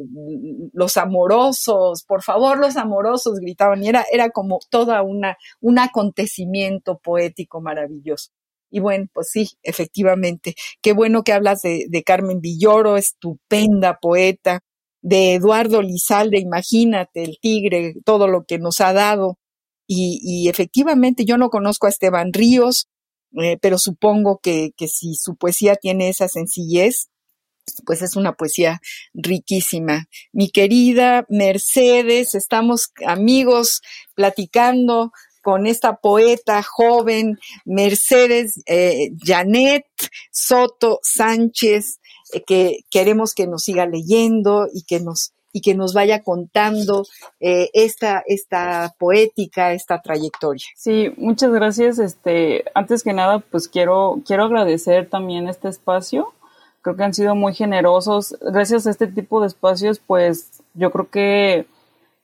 [0.72, 6.98] los amorosos, por favor, los amorosos gritaban, y era, era como toda una, un acontecimiento
[6.98, 8.32] poético maravilloso.
[8.72, 10.54] Y bueno, pues sí, efectivamente.
[10.80, 14.60] Qué bueno que hablas de, Carmen Villoro, estupenda poeta,
[15.02, 19.38] de Eduardo Lizalde, imagínate, el tigre, todo lo que nos ha dado.
[19.86, 22.88] Y, efectivamente, yo no conozco a Esteban Ríos,
[23.42, 27.10] eh, pero supongo que, que si su poesía tiene esa sencillez,
[27.84, 28.80] pues es una poesía
[29.12, 30.06] riquísima.
[30.32, 33.82] Mi querida Mercedes, estamos amigos
[34.14, 39.84] platicando con esta poeta joven, Mercedes eh, Janet
[40.30, 42.00] Soto Sánchez,
[42.32, 47.04] eh, que queremos que nos siga leyendo y que nos y que nos vaya contando
[47.38, 50.64] eh, esta, esta poética, esta trayectoria.
[50.74, 51.98] Sí, muchas gracias.
[51.98, 56.32] Este, antes que nada, pues quiero, quiero agradecer también este espacio.
[56.80, 58.34] Creo que han sido muy generosos.
[58.40, 61.66] Gracias a este tipo de espacios, pues yo creo que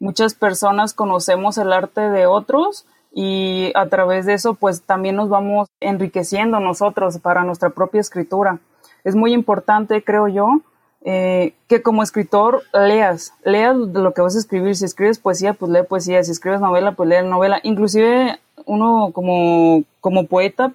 [0.00, 5.28] muchas personas conocemos el arte de otros y a través de eso pues también nos
[5.28, 8.58] vamos enriqueciendo nosotros para nuestra propia escritura.
[9.04, 10.60] Es muy importante, creo yo,
[11.02, 14.76] eh, que como escritor leas, leas lo que vas a escribir.
[14.76, 16.22] Si escribes poesía, pues lee poesía.
[16.24, 17.60] Si escribes novela, pues lee novela.
[17.62, 20.72] Inclusive uno como, como poeta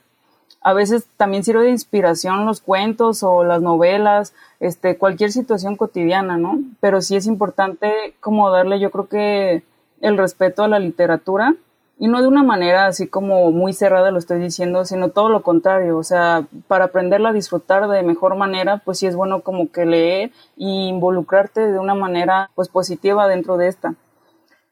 [0.63, 6.38] a veces también sirve de inspiración los cuentos o las novelas, este, cualquier situación cotidiana,
[6.38, 6.60] ¿no?
[6.80, 9.64] Pero sí es importante como darle, yo creo que
[9.99, 11.55] el respeto a la literatura
[12.04, 15.41] y no de una manera así como muy cerrada lo estoy diciendo, sino todo lo
[15.41, 19.72] contrario, o sea, para aprenderla a disfrutar de mejor manera, pues sí es bueno como
[19.72, 23.95] que leer y involucrarte de una manera pues positiva dentro de esta.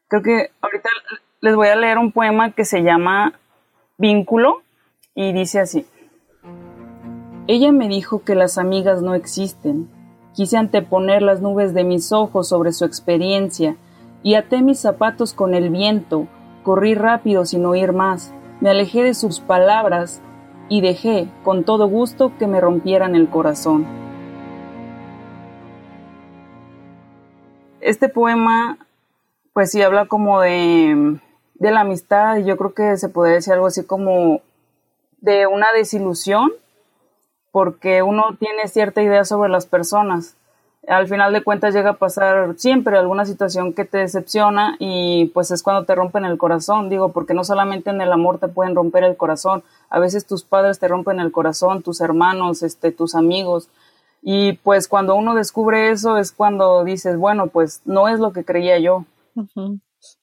[0.08, 0.90] Creo que ahorita
[1.40, 3.32] les voy a leer un poema que se llama
[3.96, 4.60] Vínculo
[5.14, 5.86] y dice así.
[7.46, 9.88] Ella me dijo que las amigas no existen.
[10.34, 13.76] Quise anteponer las nubes de mis ojos sobre su experiencia
[14.22, 16.28] y até mis zapatos con el viento
[16.62, 20.22] Corrí rápido sin oír más, me alejé de sus palabras
[20.68, 23.84] y dejé, con todo gusto, que me rompieran el corazón.
[27.80, 28.78] Este poema,
[29.52, 31.18] pues sí, habla como de,
[31.54, 34.40] de la amistad y yo creo que se podría decir algo así como
[35.20, 36.52] de una desilusión,
[37.50, 40.36] porque uno tiene cierta idea sobre las personas
[40.88, 45.50] al final de cuentas llega a pasar siempre alguna situación que te decepciona y pues
[45.50, 48.74] es cuando te rompen el corazón, digo, porque no solamente en el amor te pueden
[48.74, 53.14] romper el corazón, a veces tus padres te rompen el corazón, tus hermanos, este, tus
[53.14, 53.68] amigos,
[54.22, 58.44] y pues cuando uno descubre eso es cuando dices, bueno, pues no es lo que
[58.44, 59.04] creía yo.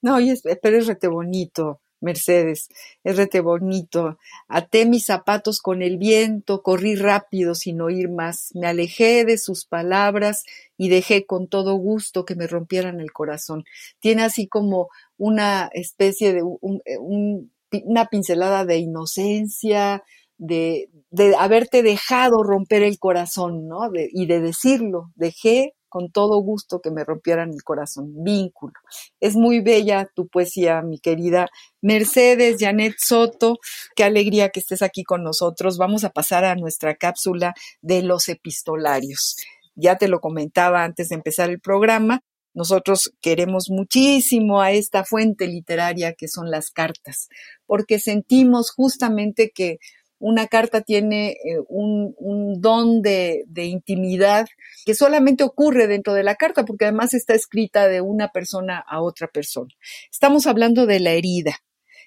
[0.02, 1.80] No, y es, pero es rete bonito.
[2.02, 2.70] Mercedes,
[3.04, 4.18] es rete bonito.
[4.48, 9.66] Até mis zapatos con el viento, corrí rápido sin oír más, me alejé de sus
[9.66, 10.44] palabras
[10.78, 13.66] y dejé con todo gusto que me rompieran el corazón.
[14.00, 20.04] Tiene así como una especie de una pincelada de inocencia,
[20.38, 23.82] de, de haberte dejado romper el corazón, ¿no?
[23.94, 28.24] y de decirlo, dejé con todo gusto que me rompieran el corazón.
[28.24, 28.74] Vínculo.
[29.20, 31.50] Es muy bella tu poesía, mi querida
[31.82, 33.58] Mercedes, Janet Soto.
[33.96, 35.78] Qué alegría que estés aquí con nosotros.
[35.78, 39.36] Vamos a pasar a nuestra cápsula de los epistolarios.
[39.76, 42.22] Ya te lo comentaba antes de empezar el programa.
[42.54, 47.30] Nosotros queremos muchísimo a esta fuente literaria que son las cartas,
[47.66, 49.78] porque sentimos justamente que
[50.20, 52.14] una carta tiene eh, un,
[52.62, 54.48] don de, intimidad
[54.86, 59.02] que solamente ocurre dentro de la carta, porque además está escrita de una persona a
[59.02, 59.74] otra persona.
[60.12, 61.60] Estamos hablando de la herida,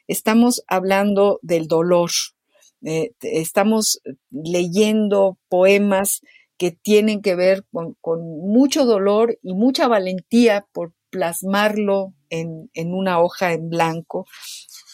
[0.07, 2.11] estamos hablando del dolor,
[2.85, 4.01] eh, estamos
[4.31, 6.21] leyendo poemas
[6.59, 13.21] que tienen que ver con, mucho dolor y mucha valentía por plasmarlo en, en una
[13.21, 14.27] hoja en blanco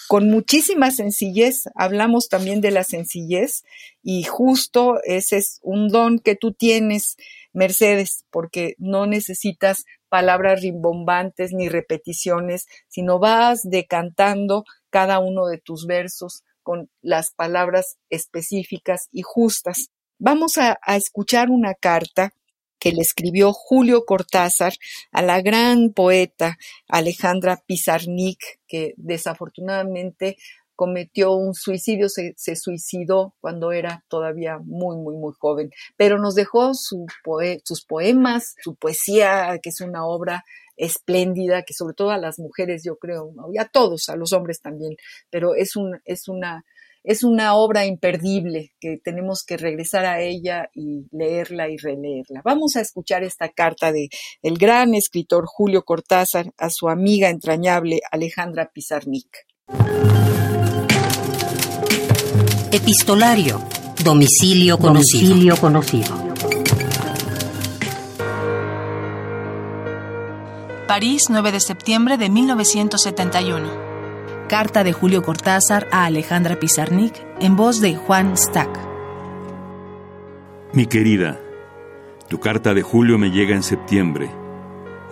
[0.08, 1.64] con muchísima sencillez.
[1.74, 3.62] Hablamos también de la sencillez
[4.02, 7.16] y justo ese es un don que tú tienes,
[7.52, 15.86] Mercedes, porque no necesitas palabras rimbombantes ni repeticiones, sino vas decantando cada uno de tus
[15.86, 19.90] versos con las palabras específicas y justas.
[20.18, 22.32] Vamos a, a escuchar una carta
[22.78, 24.72] que le escribió Julio Cortázar
[25.12, 26.58] a la gran poeta
[26.88, 30.36] Alejandra Pizarnik, que desafortunadamente
[30.78, 36.72] cometió un suicidio, se, suicidó cuando era todavía muy, muy, muy joven, pero nos dejó
[36.72, 37.12] sus
[37.84, 40.44] poemas, su poesía, que es una obra
[40.76, 44.60] espléndida, que sobre todo a las mujeres, yo creo, y a todos, a los hombres
[44.60, 44.94] también,
[45.30, 46.64] pero es, un, es una
[47.08, 52.42] es una obra imperdible que tenemos que regresar a ella y leerla y releerla.
[52.44, 54.10] Vamos a escuchar esta carta de
[54.42, 59.46] el gran escritor Julio Cortázar a su amiga entrañable Alejandra Pizarnik.
[62.72, 63.62] Epistolario.
[64.04, 65.28] Domicilio conocido.
[65.28, 66.14] Domicilio conocido.
[70.86, 73.87] París, 9 de septiembre de 1971.
[74.48, 78.80] Carta de Julio Cortázar a Alejandra Pizarnik en voz de Juan Stack.
[80.72, 81.38] Mi querida,
[82.30, 84.30] tu carta de Julio me llega en septiembre.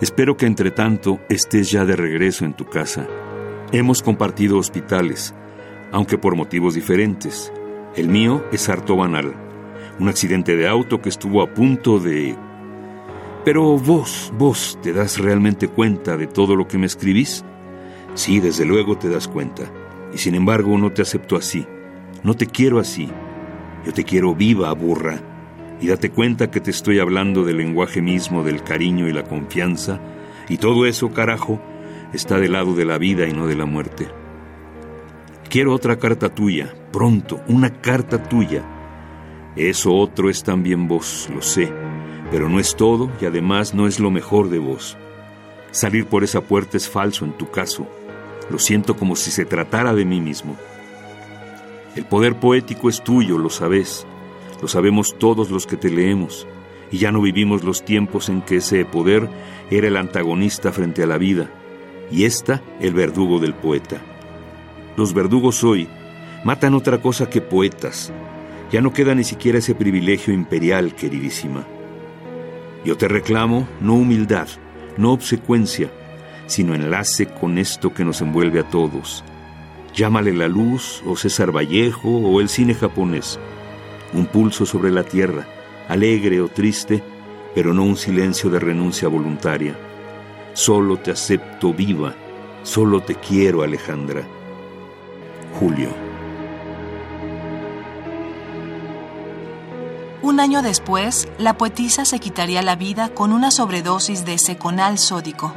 [0.01, 3.05] Espero que entre tanto estés ya de regreso en tu casa.
[3.71, 5.35] Hemos compartido hospitales,
[5.91, 7.53] aunque por motivos diferentes.
[7.95, 9.35] El mío es harto banal.
[9.99, 12.35] Un accidente de auto que estuvo a punto de...
[13.45, 17.45] Pero vos, vos, ¿te das realmente cuenta de todo lo que me escribís?
[18.17, 19.71] Sí, desde luego te das cuenta.
[20.11, 21.67] Y sin embargo no te acepto así.
[22.23, 23.07] No te quiero así.
[23.85, 25.21] Yo te quiero viva, burra.
[25.79, 30.01] Y date cuenta que te estoy hablando del lenguaje mismo del cariño y la confianza.
[30.49, 31.61] Y todo eso, carajo,
[32.11, 34.07] está del lado de la vida y no de la muerte.
[35.47, 38.63] Quiero otra carta tuya, pronto, una carta tuya.
[39.55, 41.71] Eso otro es también vos, lo sé,
[42.31, 44.97] pero no es todo y además no es lo mejor de vos.
[45.69, 47.87] Salir por esa puerta es falso en tu caso.
[48.49, 50.57] Lo siento como si se tratara de mí mismo.
[51.95, 54.05] El poder poético es tuyo, lo sabes.
[54.61, 56.47] Lo sabemos todos los que te leemos.
[56.91, 59.29] Y ya no vivimos los tiempos en que ese poder
[59.69, 61.49] era el antagonista frente a la vida
[62.11, 64.01] y ésta el verdugo del poeta.
[64.95, 65.87] los verdugos hoy,
[66.43, 68.11] matan otra cosa que poetas.
[68.71, 71.67] Ya no queda ni siquiera ese privilegio imperial, queridísima.
[72.83, 74.47] Yo te reclamo no humildad,
[74.97, 75.91] no obsecuencia,
[76.47, 79.23] sino enlace con esto que nos envuelve a todos.
[79.93, 83.39] Llámale la luz, o César Vallejo, o el cine japonés.
[84.13, 85.45] Un pulso sobre la tierra,
[85.87, 87.03] alegre o triste,
[87.53, 89.77] pero no un silencio de renuncia voluntaria.
[90.53, 92.15] Solo te acepto viva,
[92.63, 94.23] solo te quiero, Alejandra.
[95.59, 95.89] Julio.
[100.21, 105.53] Un año después, la poetisa se quitaría la vida con una sobredosis de seconal sódico.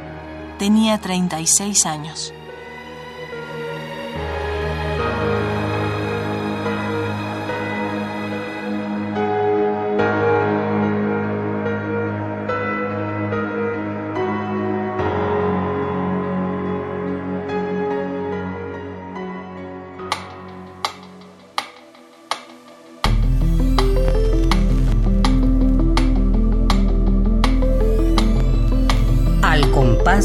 [0.61, 2.35] Tenía 36 años.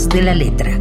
[0.09, 0.81] De la letra.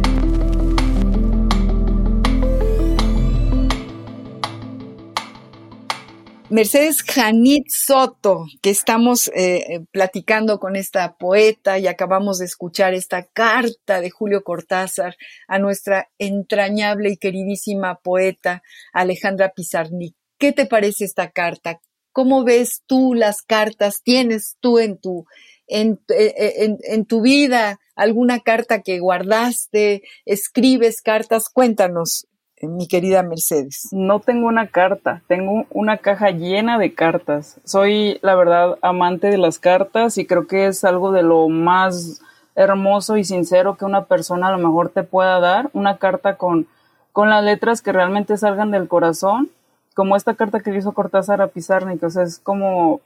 [6.48, 12.94] Mercedes Janit Soto, que estamos eh, eh, platicando con esta poeta y acabamos de escuchar
[12.94, 15.16] esta carta de Julio Cortázar
[15.48, 18.62] a nuestra entrañable y queridísima poeta
[18.92, 20.14] Alejandra Pizarnik.
[20.38, 21.80] ¿Qué te parece esta carta?
[22.12, 24.02] ¿Cómo ves tú las cartas?
[24.04, 25.26] ¿Tienes tú en tu,
[25.66, 32.26] en, en, en tu vida alguna carta que guardaste, escribes cartas, cuéntanos,
[32.58, 33.88] eh, mi querida Mercedes.
[33.90, 37.60] No tengo una carta, tengo una caja llena de cartas.
[37.64, 42.20] Soy, la verdad, amante de las cartas y creo que es algo de lo más
[42.54, 46.66] hermoso y sincero que una persona a lo mejor te pueda dar, una carta con,
[47.12, 49.50] con las letras que realmente salgan del corazón,
[49.94, 53.00] como esta carta que hizo Cortázar a Pizarnik, o es como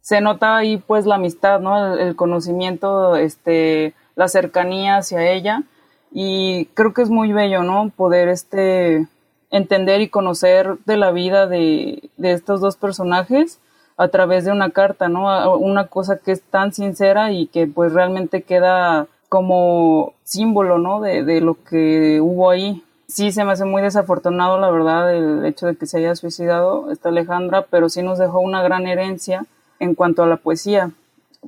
[0.00, 1.94] se nota ahí pues la amistad, ¿no?
[1.96, 5.62] El conocimiento, este, la cercanía hacia ella
[6.10, 7.92] y creo que es muy bello, ¿no?
[7.96, 9.06] Poder este
[9.50, 13.60] entender y conocer de la vida de, estos dos personajes
[13.96, 15.56] a través de una carta, ¿no?
[15.56, 21.00] Una cosa que es tan sincera y que pues realmente queda como símbolo, ¿no?
[21.00, 22.82] De, de lo que hubo ahí.
[23.06, 26.90] Sí, se me hace muy desafortunado, la verdad, el hecho de que se haya suicidado
[26.90, 29.46] esta Alejandra, pero sí nos dejó una gran herencia
[29.78, 30.90] en cuanto a la poesía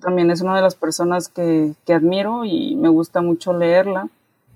[0.00, 4.08] también es una de las personas que, que admiro y me gusta mucho leerla.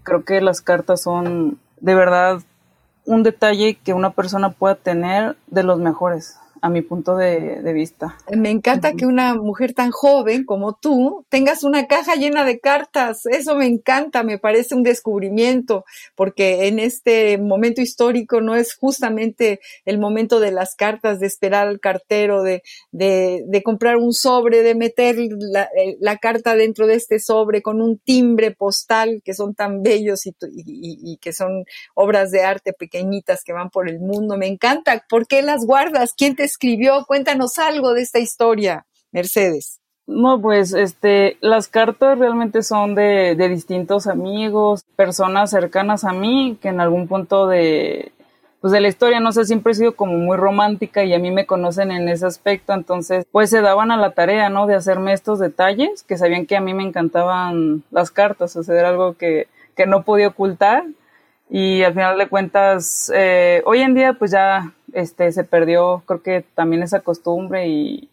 [0.02, 2.40] Creo que las cartas son de verdad
[3.06, 8.16] un detalle que una persona pueda tener de los mejores a mi punto de, vista.
[8.34, 13.26] Me encanta que una mujer tan joven como tú tengas una caja llena de cartas.
[13.26, 15.84] Eso me encanta, me parece un descubrimiento,
[16.14, 21.68] porque en este momento histórico no es justamente el momento de las cartas, de esperar
[21.68, 22.62] al cartero, de,
[22.92, 27.82] de, comprar un sobre, de meter la, eh, la, carta dentro de este sobre con
[27.82, 33.44] un timbre postal que son tan bellos y, y que son obras de arte pequeñitas
[33.44, 34.38] que van por el mundo.
[34.38, 35.04] Me encanta.
[35.10, 36.14] ¿Por qué las guardas?
[36.16, 37.04] ¿Quién te escribió?
[37.06, 39.80] Cuéntanos algo de esta historia, Mercedes.
[40.06, 46.58] No, pues este, las cartas realmente son de, de distintos amigos, personas cercanas a mí
[46.60, 48.12] que en algún punto de,
[48.60, 51.30] pues de la historia, no sé, siempre he sido como muy romántica y a mí
[51.30, 54.66] me conocen en ese aspecto, entonces pues se daban a la tarea, ¿no?
[54.66, 58.78] De hacerme estos detalles, que sabían que a mí me encantaban las cartas, o sea,
[58.78, 60.84] era algo que, que no podía ocultar
[61.50, 66.22] y al final de cuentas, eh, hoy en día pues ya este, se perdió creo
[66.22, 68.08] que también esa costumbre y,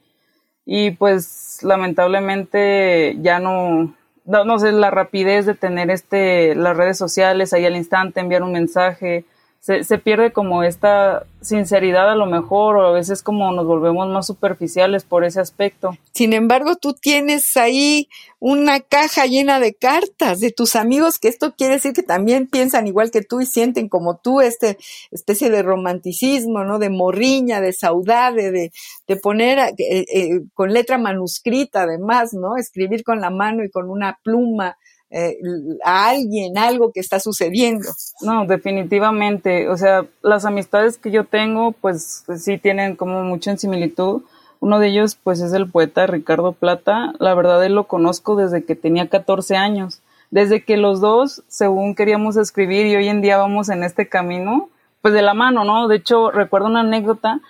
[0.65, 3.93] y pues lamentablemente ya no,
[4.25, 8.43] no, no, sé, la rapidez de tener este, las redes sociales ahí al instante, enviar
[8.43, 9.25] un mensaje,
[9.61, 14.09] se, se, pierde como esta sinceridad a lo mejor o a veces como nos volvemos
[14.09, 15.95] más superficiales por ese aspecto.
[16.13, 18.09] Sin embargo, tú tienes ahí
[18.39, 22.87] una caja llena de cartas de tus amigos, que esto quiere decir que también piensan
[22.87, 24.79] igual que tú y sienten como tú este
[25.11, 26.79] especie de romanticismo, ¿no?
[26.79, 28.71] De morriña, de saudade, de,
[29.07, 32.57] de poner eh, eh, con letra manuscrita además, ¿no?
[32.57, 34.75] Escribir con la mano y con una pluma
[35.11, 35.37] eh,
[35.83, 37.89] a alguien, algo que está sucediendo.
[38.21, 39.67] No, definitivamente.
[39.69, 44.21] O sea, las amistades que yo tengo, pues sí tienen como mucha similitud.
[44.61, 47.13] Uno de ellos, pues es el poeta Ricardo Plata.
[47.19, 49.99] La verdad, él lo conozco desde que tenía 14 años.
[50.29, 54.69] Desde que los dos, según queríamos escribir y hoy en día vamos en este camino,
[55.01, 55.89] pues de la mano, ¿no?
[55.89, 57.41] De hecho, recuerdo una anécdota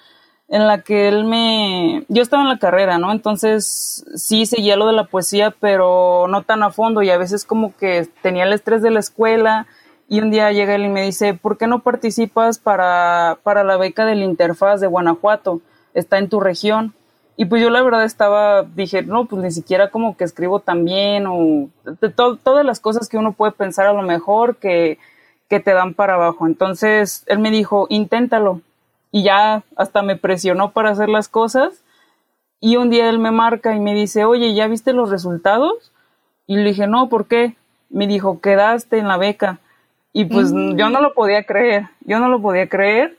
[0.52, 2.04] en la que él me...
[2.10, 3.14] Yo estaba en la carrera, ¿no?
[3.14, 7.45] Entonces sí seguía lo de la poesía, pero no tan a fondo y a veces
[7.45, 9.66] como que tenía el estrés de la escuela
[10.10, 13.78] y un día llega él y me dice, ¿por qué no participas para, para la
[13.78, 15.62] beca del Interfaz de Guanajuato?
[15.93, 16.93] Está en tu región.
[17.38, 20.84] Y pues yo la verdad estaba, dije, no, pues ni siquiera como que escribo tan
[20.84, 24.99] bien o de todas las cosas que uno puede pensar a lo mejor que,
[25.49, 26.45] que te dan para abajo.
[26.45, 28.60] Entonces él me dijo, inténtalo.
[29.12, 31.84] Y ya hasta me presionó para hacer las cosas.
[32.59, 35.91] Y un día él me marca y me dice, oye, ¿ya viste los resultados?
[36.47, 37.55] Y le dije, no, ¿por qué?
[37.89, 39.59] Me dijo, quedaste en la beca.
[40.14, 40.76] Y pues mm.
[40.76, 43.18] yo no lo podía creer, yo no lo podía creer.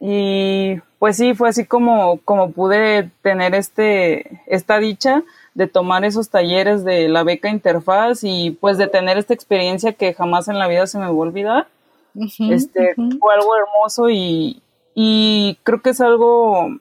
[0.00, 5.22] Y pues sí, fue así como, como pude tener este, esta dicha
[5.54, 10.14] de tomar esos talleres de la beca interfaz y pues de tener esta experiencia que
[10.14, 11.68] jamás en la vida se me va a olvidar.
[12.14, 14.62] este fue algo hermoso y,
[15.02, 16.76] y creo que es algo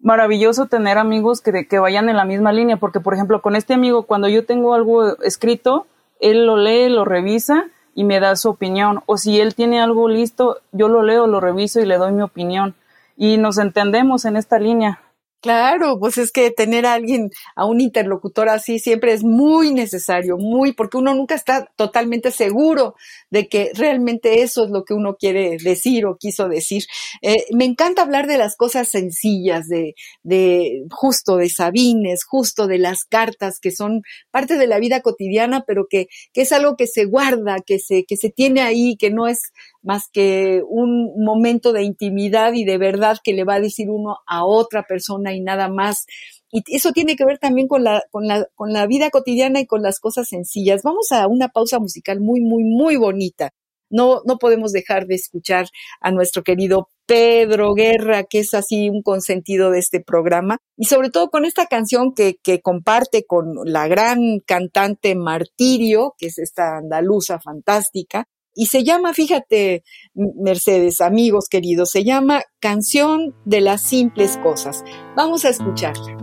[0.00, 3.72] maravilloso tener amigos que, que vayan en la misma línea, porque por ejemplo con este
[3.72, 5.86] amigo cuando yo tengo algo escrito,
[6.18, 9.04] él lo lee, lo revisa y me da su opinión.
[9.06, 12.22] O si él tiene algo listo, yo lo leo, lo reviso y le doy mi
[12.22, 12.74] opinión.
[13.16, 14.98] Y nos entendemos en esta línea.
[15.42, 20.36] Claro, pues es que tener a alguien, a un interlocutor así siempre es muy necesario,
[20.38, 22.94] muy, porque uno nunca está totalmente seguro
[23.30, 26.84] de que realmente eso es lo que uno quiere decir o quiso decir.
[27.22, 32.78] Eh, me encanta hablar de las cosas sencillas, de, de justo de Sabines, justo de
[32.78, 36.88] las cartas que son parte de la vida cotidiana, pero que, que es algo que
[36.88, 39.38] se guarda, que se, que se tiene ahí, que no es
[39.86, 44.18] más que un momento de intimidad y de verdad que le va a decir uno
[44.26, 46.06] a otra persona y nada más.
[46.50, 49.66] Y eso tiene que ver también con la, con la, con la vida cotidiana y
[49.66, 50.82] con las cosas sencillas.
[50.82, 53.50] Vamos a una pausa musical muy, muy, muy bonita.
[53.88, 55.68] No, no podemos dejar de escuchar
[56.00, 61.10] a nuestro querido Pedro Guerra, que es así un consentido de este programa, y sobre
[61.10, 66.78] todo con esta canción que, que comparte con la gran cantante Martirio, que es esta
[66.78, 68.26] andaluza fantástica,
[68.56, 69.84] y se llama, fíjate,
[70.14, 74.82] Mercedes, amigos queridos, se llama Canción de las Simples Cosas.
[75.14, 76.16] Vamos a escucharla.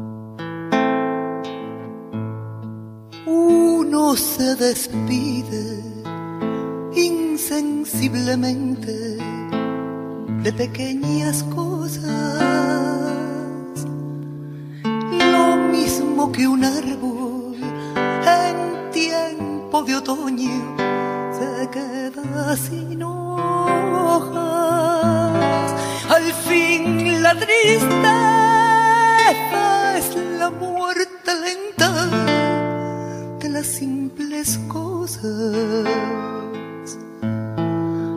[3.27, 5.79] Uno se despide
[6.95, 8.91] insensiblemente
[10.41, 12.03] de pequeñas cosas,
[14.83, 17.57] lo mismo que un árbol
[18.25, 20.92] en tiempo de otoño
[21.39, 24.43] se queda sin hojas.
[26.09, 27.93] Al fin la tristeza
[29.97, 31.89] es la muerte lenta
[33.39, 35.23] de las simples cosas.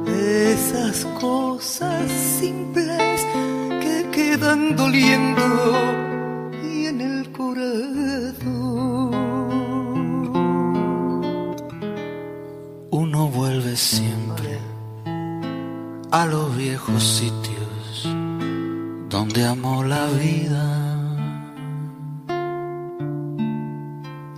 [0.07, 2.11] Esas cosas
[2.41, 3.27] simples
[3.83, 5.47] que quedan doliendo
[6.63, 8.06] y en el corazón.
[13.77, 14.59] Siempre
[16.11, 18.09] a los viejos sitios
[19.09, 20.83] donde amó la vida.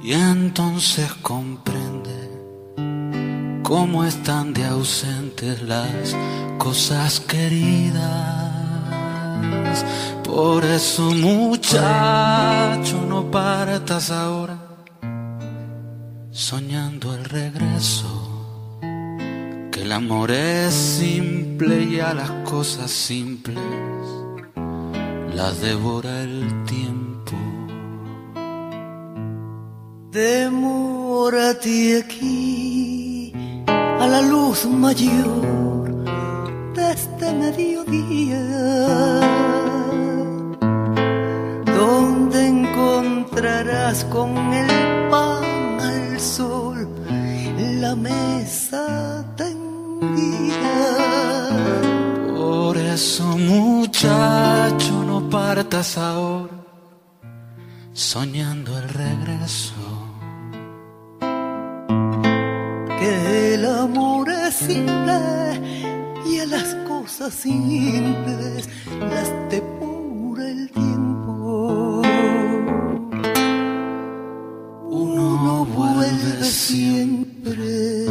[0.03, 2.31] Y entonces comprende
[3.63, 6.17] cómo están de ausentes las
[6.59, 8.55] cosas queridas.
[10.25, 14.59] Por eso muchacho no partas ahora
[16.31, 18.18] soñando el regreso
[19.89, 23.57] el amor es simple y a las cosas simples
[25.35, 27.33] las devora el tiempo.
[30.13, 33.33] Demórate aquí
[33.67, 36.05] a la luz mayor
[36.75, 38.43] de este mediodía,
[41.65, 46.87] donde encontrarás con el pan al sol
[47.81, 49.25] la mesa
[52.37, 56.59] por eso muchacho no partas ahora
[57.99, 59.75] soñando el regreso.
[62.99, 65.21] Que el amor es simple
[66.27, 68.69] y a las cosas simples
[69.01, 72.03] las depura el tiempo.
[74.91, 78.08] Uno no vuelve siempre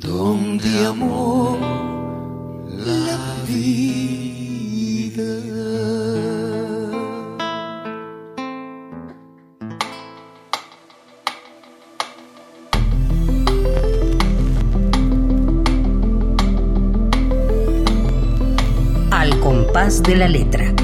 [0.00, 1.58] donde amó
[2.68, 5.22] la vida.
[19.10, 20.74] Al compás de la letra.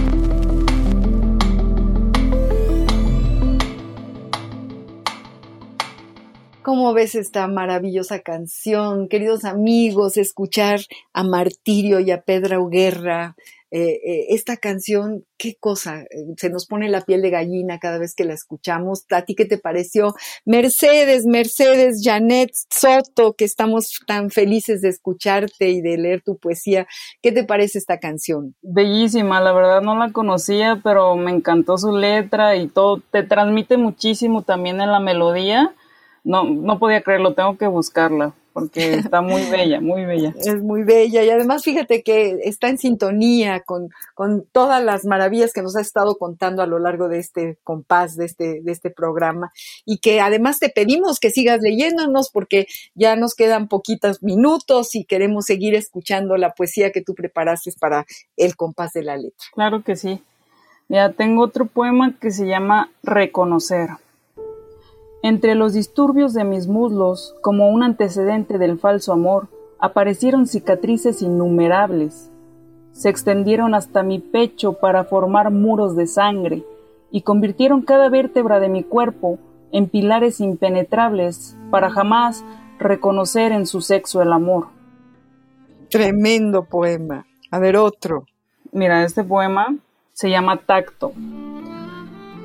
[6.86, 9.08] ¿Cómo ves esta maravillosa canción?
[9.08, 10.78] Queridos amigos, escuchar
[11.12, 13.34] a Martirio y a Pedra Guerra,
[13.72, 16.06] eh, eh, esta canción, qué cosa, eh,
[16.36, 19.04] se nos pone la piel de gallina cada vez que la escuchamos.
[19.10, 20.14] ¿A ti qué te pareció?
[20.44, 26.86] Mercedes, Mercedes, Janet Soto, que estamos tan felices de escucharte y de leer tu poesía.
[27.20, 28.54] ¿Qué te parece esta canción?
[28.62, 33.02] Bellísima, la verdad no la conocía, pero me encantó su letra y todo.
[33.10, 35.74] Te transmite muchísimo también en la melodía.
[36.26, 40.32] No, no podía creerlo, tengo que buscarla porque está muy bella, muy bella.
[40.38, 45.52] Es muy bella y además fíjate que está en sintonía con, con todas las maravillas
[45.52, 48.88] que nos ha estado contando a lo largo de este compás, de este, de este
[48.88, 49.52] programa
[49.84, 55.04] y que además te pedimos que sigas leyéndonos porque ya nos quedan poquitos minutos y
[55.04, 58.06] queremos seguir escuchando la poesía que tú preparaste para
[58.38, 59.46] el compás de la letra.
[59.52, 60.22] Claro que sí.
[60.88, 63.90] Ya tengo otro poema que se llama Reconocer.
[65.22, 69.48] Entre los disturbios de mis muslos, como un antecedente del falso amor,
[69.78, 72.30] aparecieron cicatrices innumerables.
[72.92, 76.64] Se extendieron hasta mi pecho para formar muros de sangre
[77.10, 79.38] y convirtieron cada vértebra de mi cuerpo
[79.72, 82.44] en pilares impenetrables para jamás
[82.78, 84.68] reconocer en su sexo el amor.
[85.90, 87.26] Tremendo poema.
[87.50, 88.24] A ver otro.
[88.72, 89.76] Mira, este poema
[90.12, 91.12] se llama Tacto.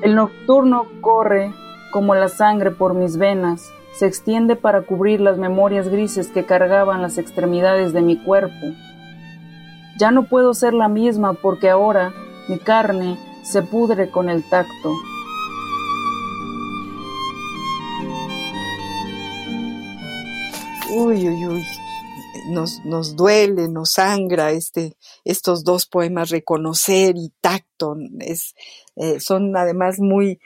[0.02, 1.52] El nocturno corre
[1.92, 7.02] como la sangre por mis venas, se extiende para cubrir las memorias grises que cargaban
[7.02, 8.72] las extremidades de mi cuerpo.
[9.98, 12.12] Ya no puedo ser la misma porque ahora
[12.48, 14.94] mi carne se pudre con el tacto.
[20.94, 21.62] Uy, uy, uy.
[22.50, 27.96] Nos, nos duele, nos sangra este, estos dos poemas, Reconocer y Tacto.
[28.18, 28.54] Es,
[28.96, 30.40] eh, son además muy,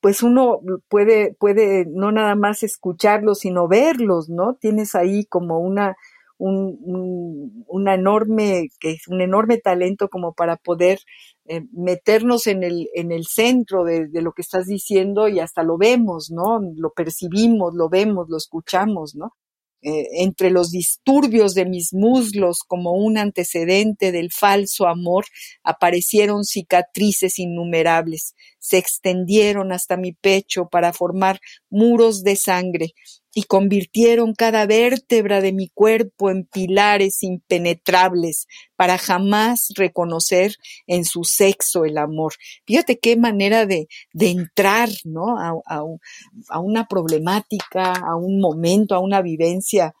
[0.00, 4.54] pues uno puede, puede no nada más escucharlos, sino verlos, ¿no?
[4.54, 5.96] Tienes ahí como una,
[6.38, 11.00] un, una enorme, que es un enorme talento como para poder
[11.46, 15.62] eh, meternos en el, en el centro de, de, lo que estás diciendo y hasta
[15.62, 16.60] lo vemos, ¿no?
[16.76, 19.34] Lo percibimos, lo vemos, lo escuchamos, ¿no?
[19.82, 25.24] Eh, entre los disturbios de mis muslos como un antecedente del falso amor,
[25.62, 32.92] aparecieron cicatrices innumerables, se extendieron hasta mi pecho para formar muros de sangre
[33.32, 40.56] y convirtieron cada vértebra de mi cuerpo en pilares impenetrables para jamás reconocer
[40.86, 42.34] en su sexo el amor.
[42.66, 45.36] Fíjate qué manera de, entrar ¿no?
[45.38, 49.94] A, una problemática, a un momento, a una vivencia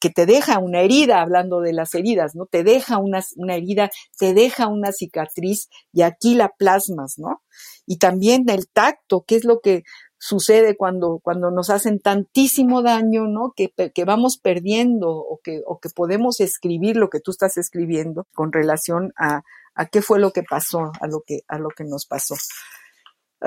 [0.00, 2.46] que te deja una herida, hablando de las heridas, ¿no?
[2.46, 7.42] Te deja una, una herida, te deja una cicatriz y aquí la plasmas, ¿no?
[7.86, 9.82] Y también el tacto, que es lo que
[10.24, 13.52] sucede cuando, cuando nos hacen tantísimo daño, ¿no?
[13.54, 18.26] Que, que vamos perdiendo o que, o que podemos escribir lo que tú estás escribiendo
[18.32, 19.42] con relación a,
[19.74, 22.36] a qué fue lo que pasó, a lo que, a lo que nos pasó.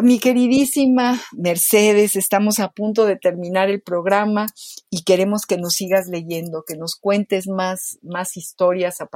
[0.03, 4.45] Mi queridísima Mercedes, estamos a punto de terminar el programa
[4.91, 9.09] y queremos que nos sigas leyendo, que nos cuentes más, más historias a,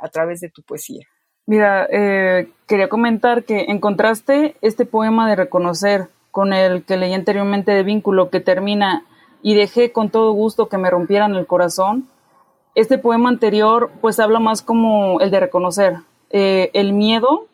[0.00, 1.04] a través de tu poesía.
[1.46, 7.72] Mira, eh, quería comentar que encontraste este poema de reconocer con el que leí anteriormente
[7.72, 9.04] de vínculo que termina
[9.42, 12.06] y dejé con todo gusto que me rompieran el corazón.
[12.76, 15.96] Este poema anterior pues habla más como el de reconocer
[16.30, 17.46] eh, el miedo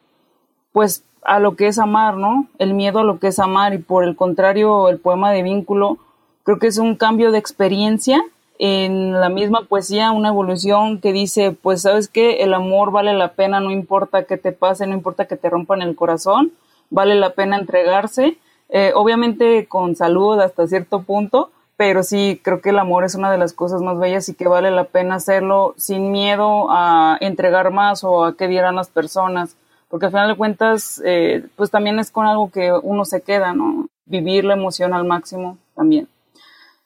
[0.73, 2.47] pues a lo que es amar, ¿no?
[2.59, 5.97] El miedo a lo que es amar y por el contrario el poema de vínculo
[6.43, 8.23] creo que es un cambio de experiencia
[8.59, 13.33] en la misma poesía, una evolución que dice pues sabes que el amor vale la
[13.33, 16.53] pena, no importa que te pase, no importa que te rompan el corazón,
[16.91, 18.37] vale la pena entregarse
[18.69, 23.31] eh, obviamente con salud hasta cierto punto, pero sí creo que el amor es una
[23.31, 27.71] de las cosas más bellas y que vale la pena hacerlo sin miedo a entregar
[27.73, 29.57] más o a que dieran las personas,
[29.89, 33.53] porque al final de cuentas, eh, pues también es con algo que uno se queda,
[33.53, 33.89] ¿no?
[34.07, 36.09] Vivir la emoción al máximo también.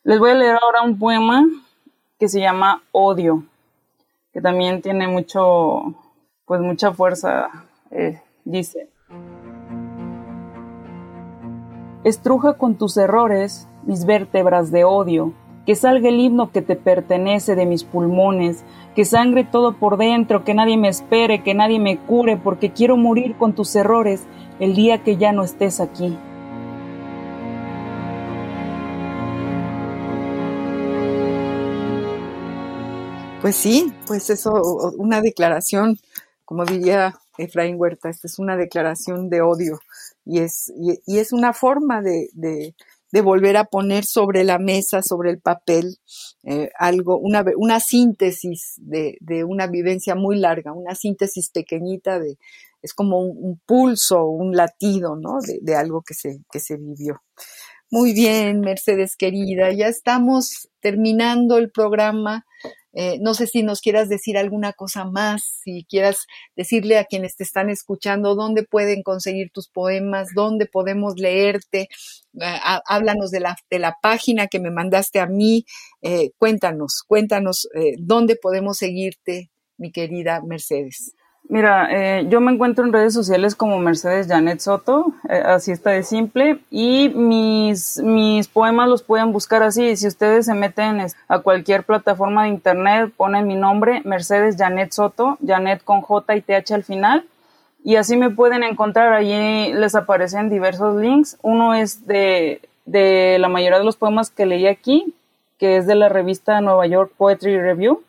[0.05, 1.45] Les voy a leer ahora un poema
[2.19, 3.45] que se llama Odio,
[4.33, 5.95] que también tiene mucho,
[6.47, 7.49] pues mucha fuerza,
[7.91, 8.89] eh, dice.
[12.09, 15.35] Estruja con tus errores mis vértebras de odio,
[15.67, 18.65] que salga el himno que te pertenece de mis pulmones,
[18.97, 22.97] que sangre todo por dentro, que nadie me espere, que nadie me cure, porque quiero
[22.97, 24.23] morir con tus errores
[24.59, 26.17] el día que ya no estés aquí.
[33.43, 34.55] Pues sí, pues eso,
[34.97, 35.99] una declaración,
[36.47, 39.79] como diría Efraín Huerta, esta es una declaración de odio
[40.29, 42.75] y es, y, y es una forma de, de,
[43.23, 45.97] volver a poner sobre la mesa, sobre el papel,
[46.45, 52.39] eh, algo, una, una síntesis de, de, una vivencia muy larga, una síntesis pequeñita de,
[52.83, 55.41] es como un, pulso, un latido, ¿no?
[55.41, 57.23] De, de, algo que se, que se vivió.
[57.91, 62.45] Muy bien, Mercedes querida, ya estamos terminando el programa.
[63.01, 66.27] Eh, no sé si nos quieras decir alguna cosa más, si quieras
[66.57, 71.83] decirle a quienes te están escuchando dónde pueden conseguir tus poemas, dónde podemos leerte.
[71.83, 75.65] Eh, háblanos de la, de la página que me mandaste a mí.
[76.03, 77.69] Eh, cuéntanos, cuéntanos
[78.01, 81.15] dónde podemos seguirte, mi querida Mercedes.
[81.51, 85.91] Mira, eh, yo me encuentro en redes sociales como Mercedes Janet Soto, eh, así está
[85.91, 89.97] de simple, y mis, mis poemas los pueden buscar así.
[89.97, 95.39] Si ustedes se meten a cualquier plataforma de internet, ponen mi nombre, Mercedes Janet Soto,
[95.45, 97.25] Janet con J y TH al final,
[97.83, 99.15] y así me pueden encontrar.
[99.15, 101.39] Allí les aparecen diversos links.
[101.41, 105.15] Uno es de, de la mayoría de los poemas que leí aquí,
[105.59, 108.03] que es de la revista Nueva York Poetry Review.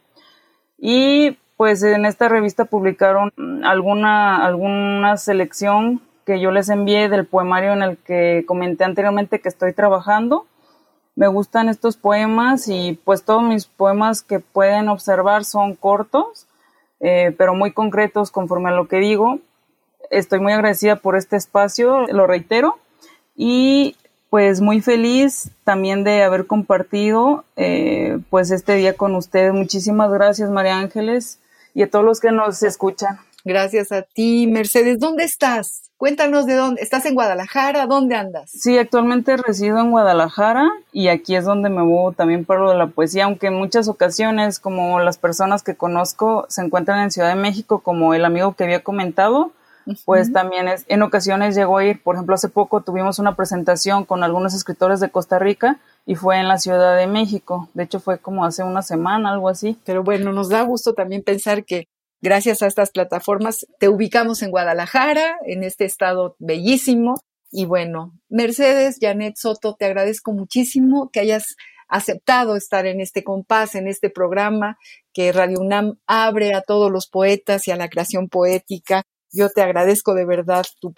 [0.78, 3.34] Y pues en esta revista publicaron
[3.66, 9.50] alguna, alguna selección que yo les envié del poemario en el que comenté anteriormente que
[9.50, 10.46] estoy trabajando.
[11.18, 16.48] Me gustan estos poemas y pues todos mis poemas que pueden observar son cortos,
[17.02, 19.40] eh, pero muy concretos conforme a lo que digo.
[20.12, 22.80] Estoy muy agradecida por este espacio, lo reitero,
[23.36, 23.98] y
[24.30, 29.54] pues muy feliz también de haber compartido eh, pues este día con ustedes.
[29.54, 31.42] Muchísimas gracias María Ángeles
[31.80, 33.20] y a todos los que nos escuchan.
[33.46, 35.00] Gracias a ti, Mercedes.
[35.00, 35.84] ¿Dónde estás?
[35.96, 36.82] Cuéntanos de dónde.
[36.82, 37.86] ¿Estás en Guadalajara?
[37.86, 38.52] ¿Dónde andas?
[38.52, 42.78] Sí, actualmente resido en Guadalajara y aquí es donde me voy también para lo de
[42.78, 47.30] la poesía, aunque en muchas ocasiones, como las personas que conozco se encuentran en Ciudad
[47.30, 49.54] de México, como el amigo que había comentado,
[50.04, 54.04] pues también es, en ocasiones llego a ir, por ejemplo, hace poco tuvimos una presentación
[54.04, 57.70] con algunos escritores de Costa Rica y fue en la Ciudad de México.
[57.74, 59.78] De hecho, fue como hace una semana, algo así.
[59.86, 61.88] Pero bueno, nos da gusto también pensar que
[62.22, 67.20] gracias a estas plataformas te ubicamos en Guadalajara, en este estado bellísimo.
[67.52, 71.56] Y bueno, Mercedes, Janet Soto, te agradezco muchísimo que hayas
[71.88, 74.78] aceptado estar en este compás, en este programa
[75.14, 79.04] que Radio UNAM abre a todos los poetas y a la creación poética.
[79.32, 80.94] Yo te agradezco de verdad tu,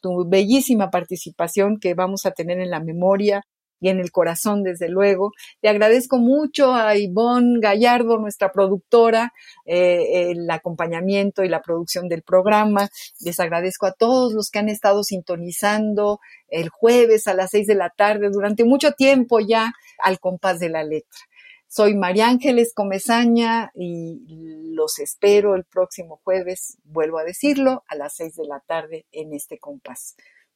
[0.00, 3.42] tu bellísima participación que vamos a tener en la memoria
[3.80, 5.32] y en el corazón, desde luego.
[5.62, 9.32] Le agradezco mucho a Ivonne Gallardo, nuestra productora,
[9.64, 12.88] eh, el acompañamiento y la producción del programa.
[13.20, 17.74] Les agradezco a todos los que han estado sintonizando el jueves a las seis de
[17.74, 19.72] la tarde durante mucho tiempo ya
[20.02, 21.18] al compás de la letra.
[21.68, 28.14] Soy María Ángeles Comezaña y los espero el próximo jueves, vuelvo a decirlo, a las
[28.14, 30.16] seis de la tarde en este compás.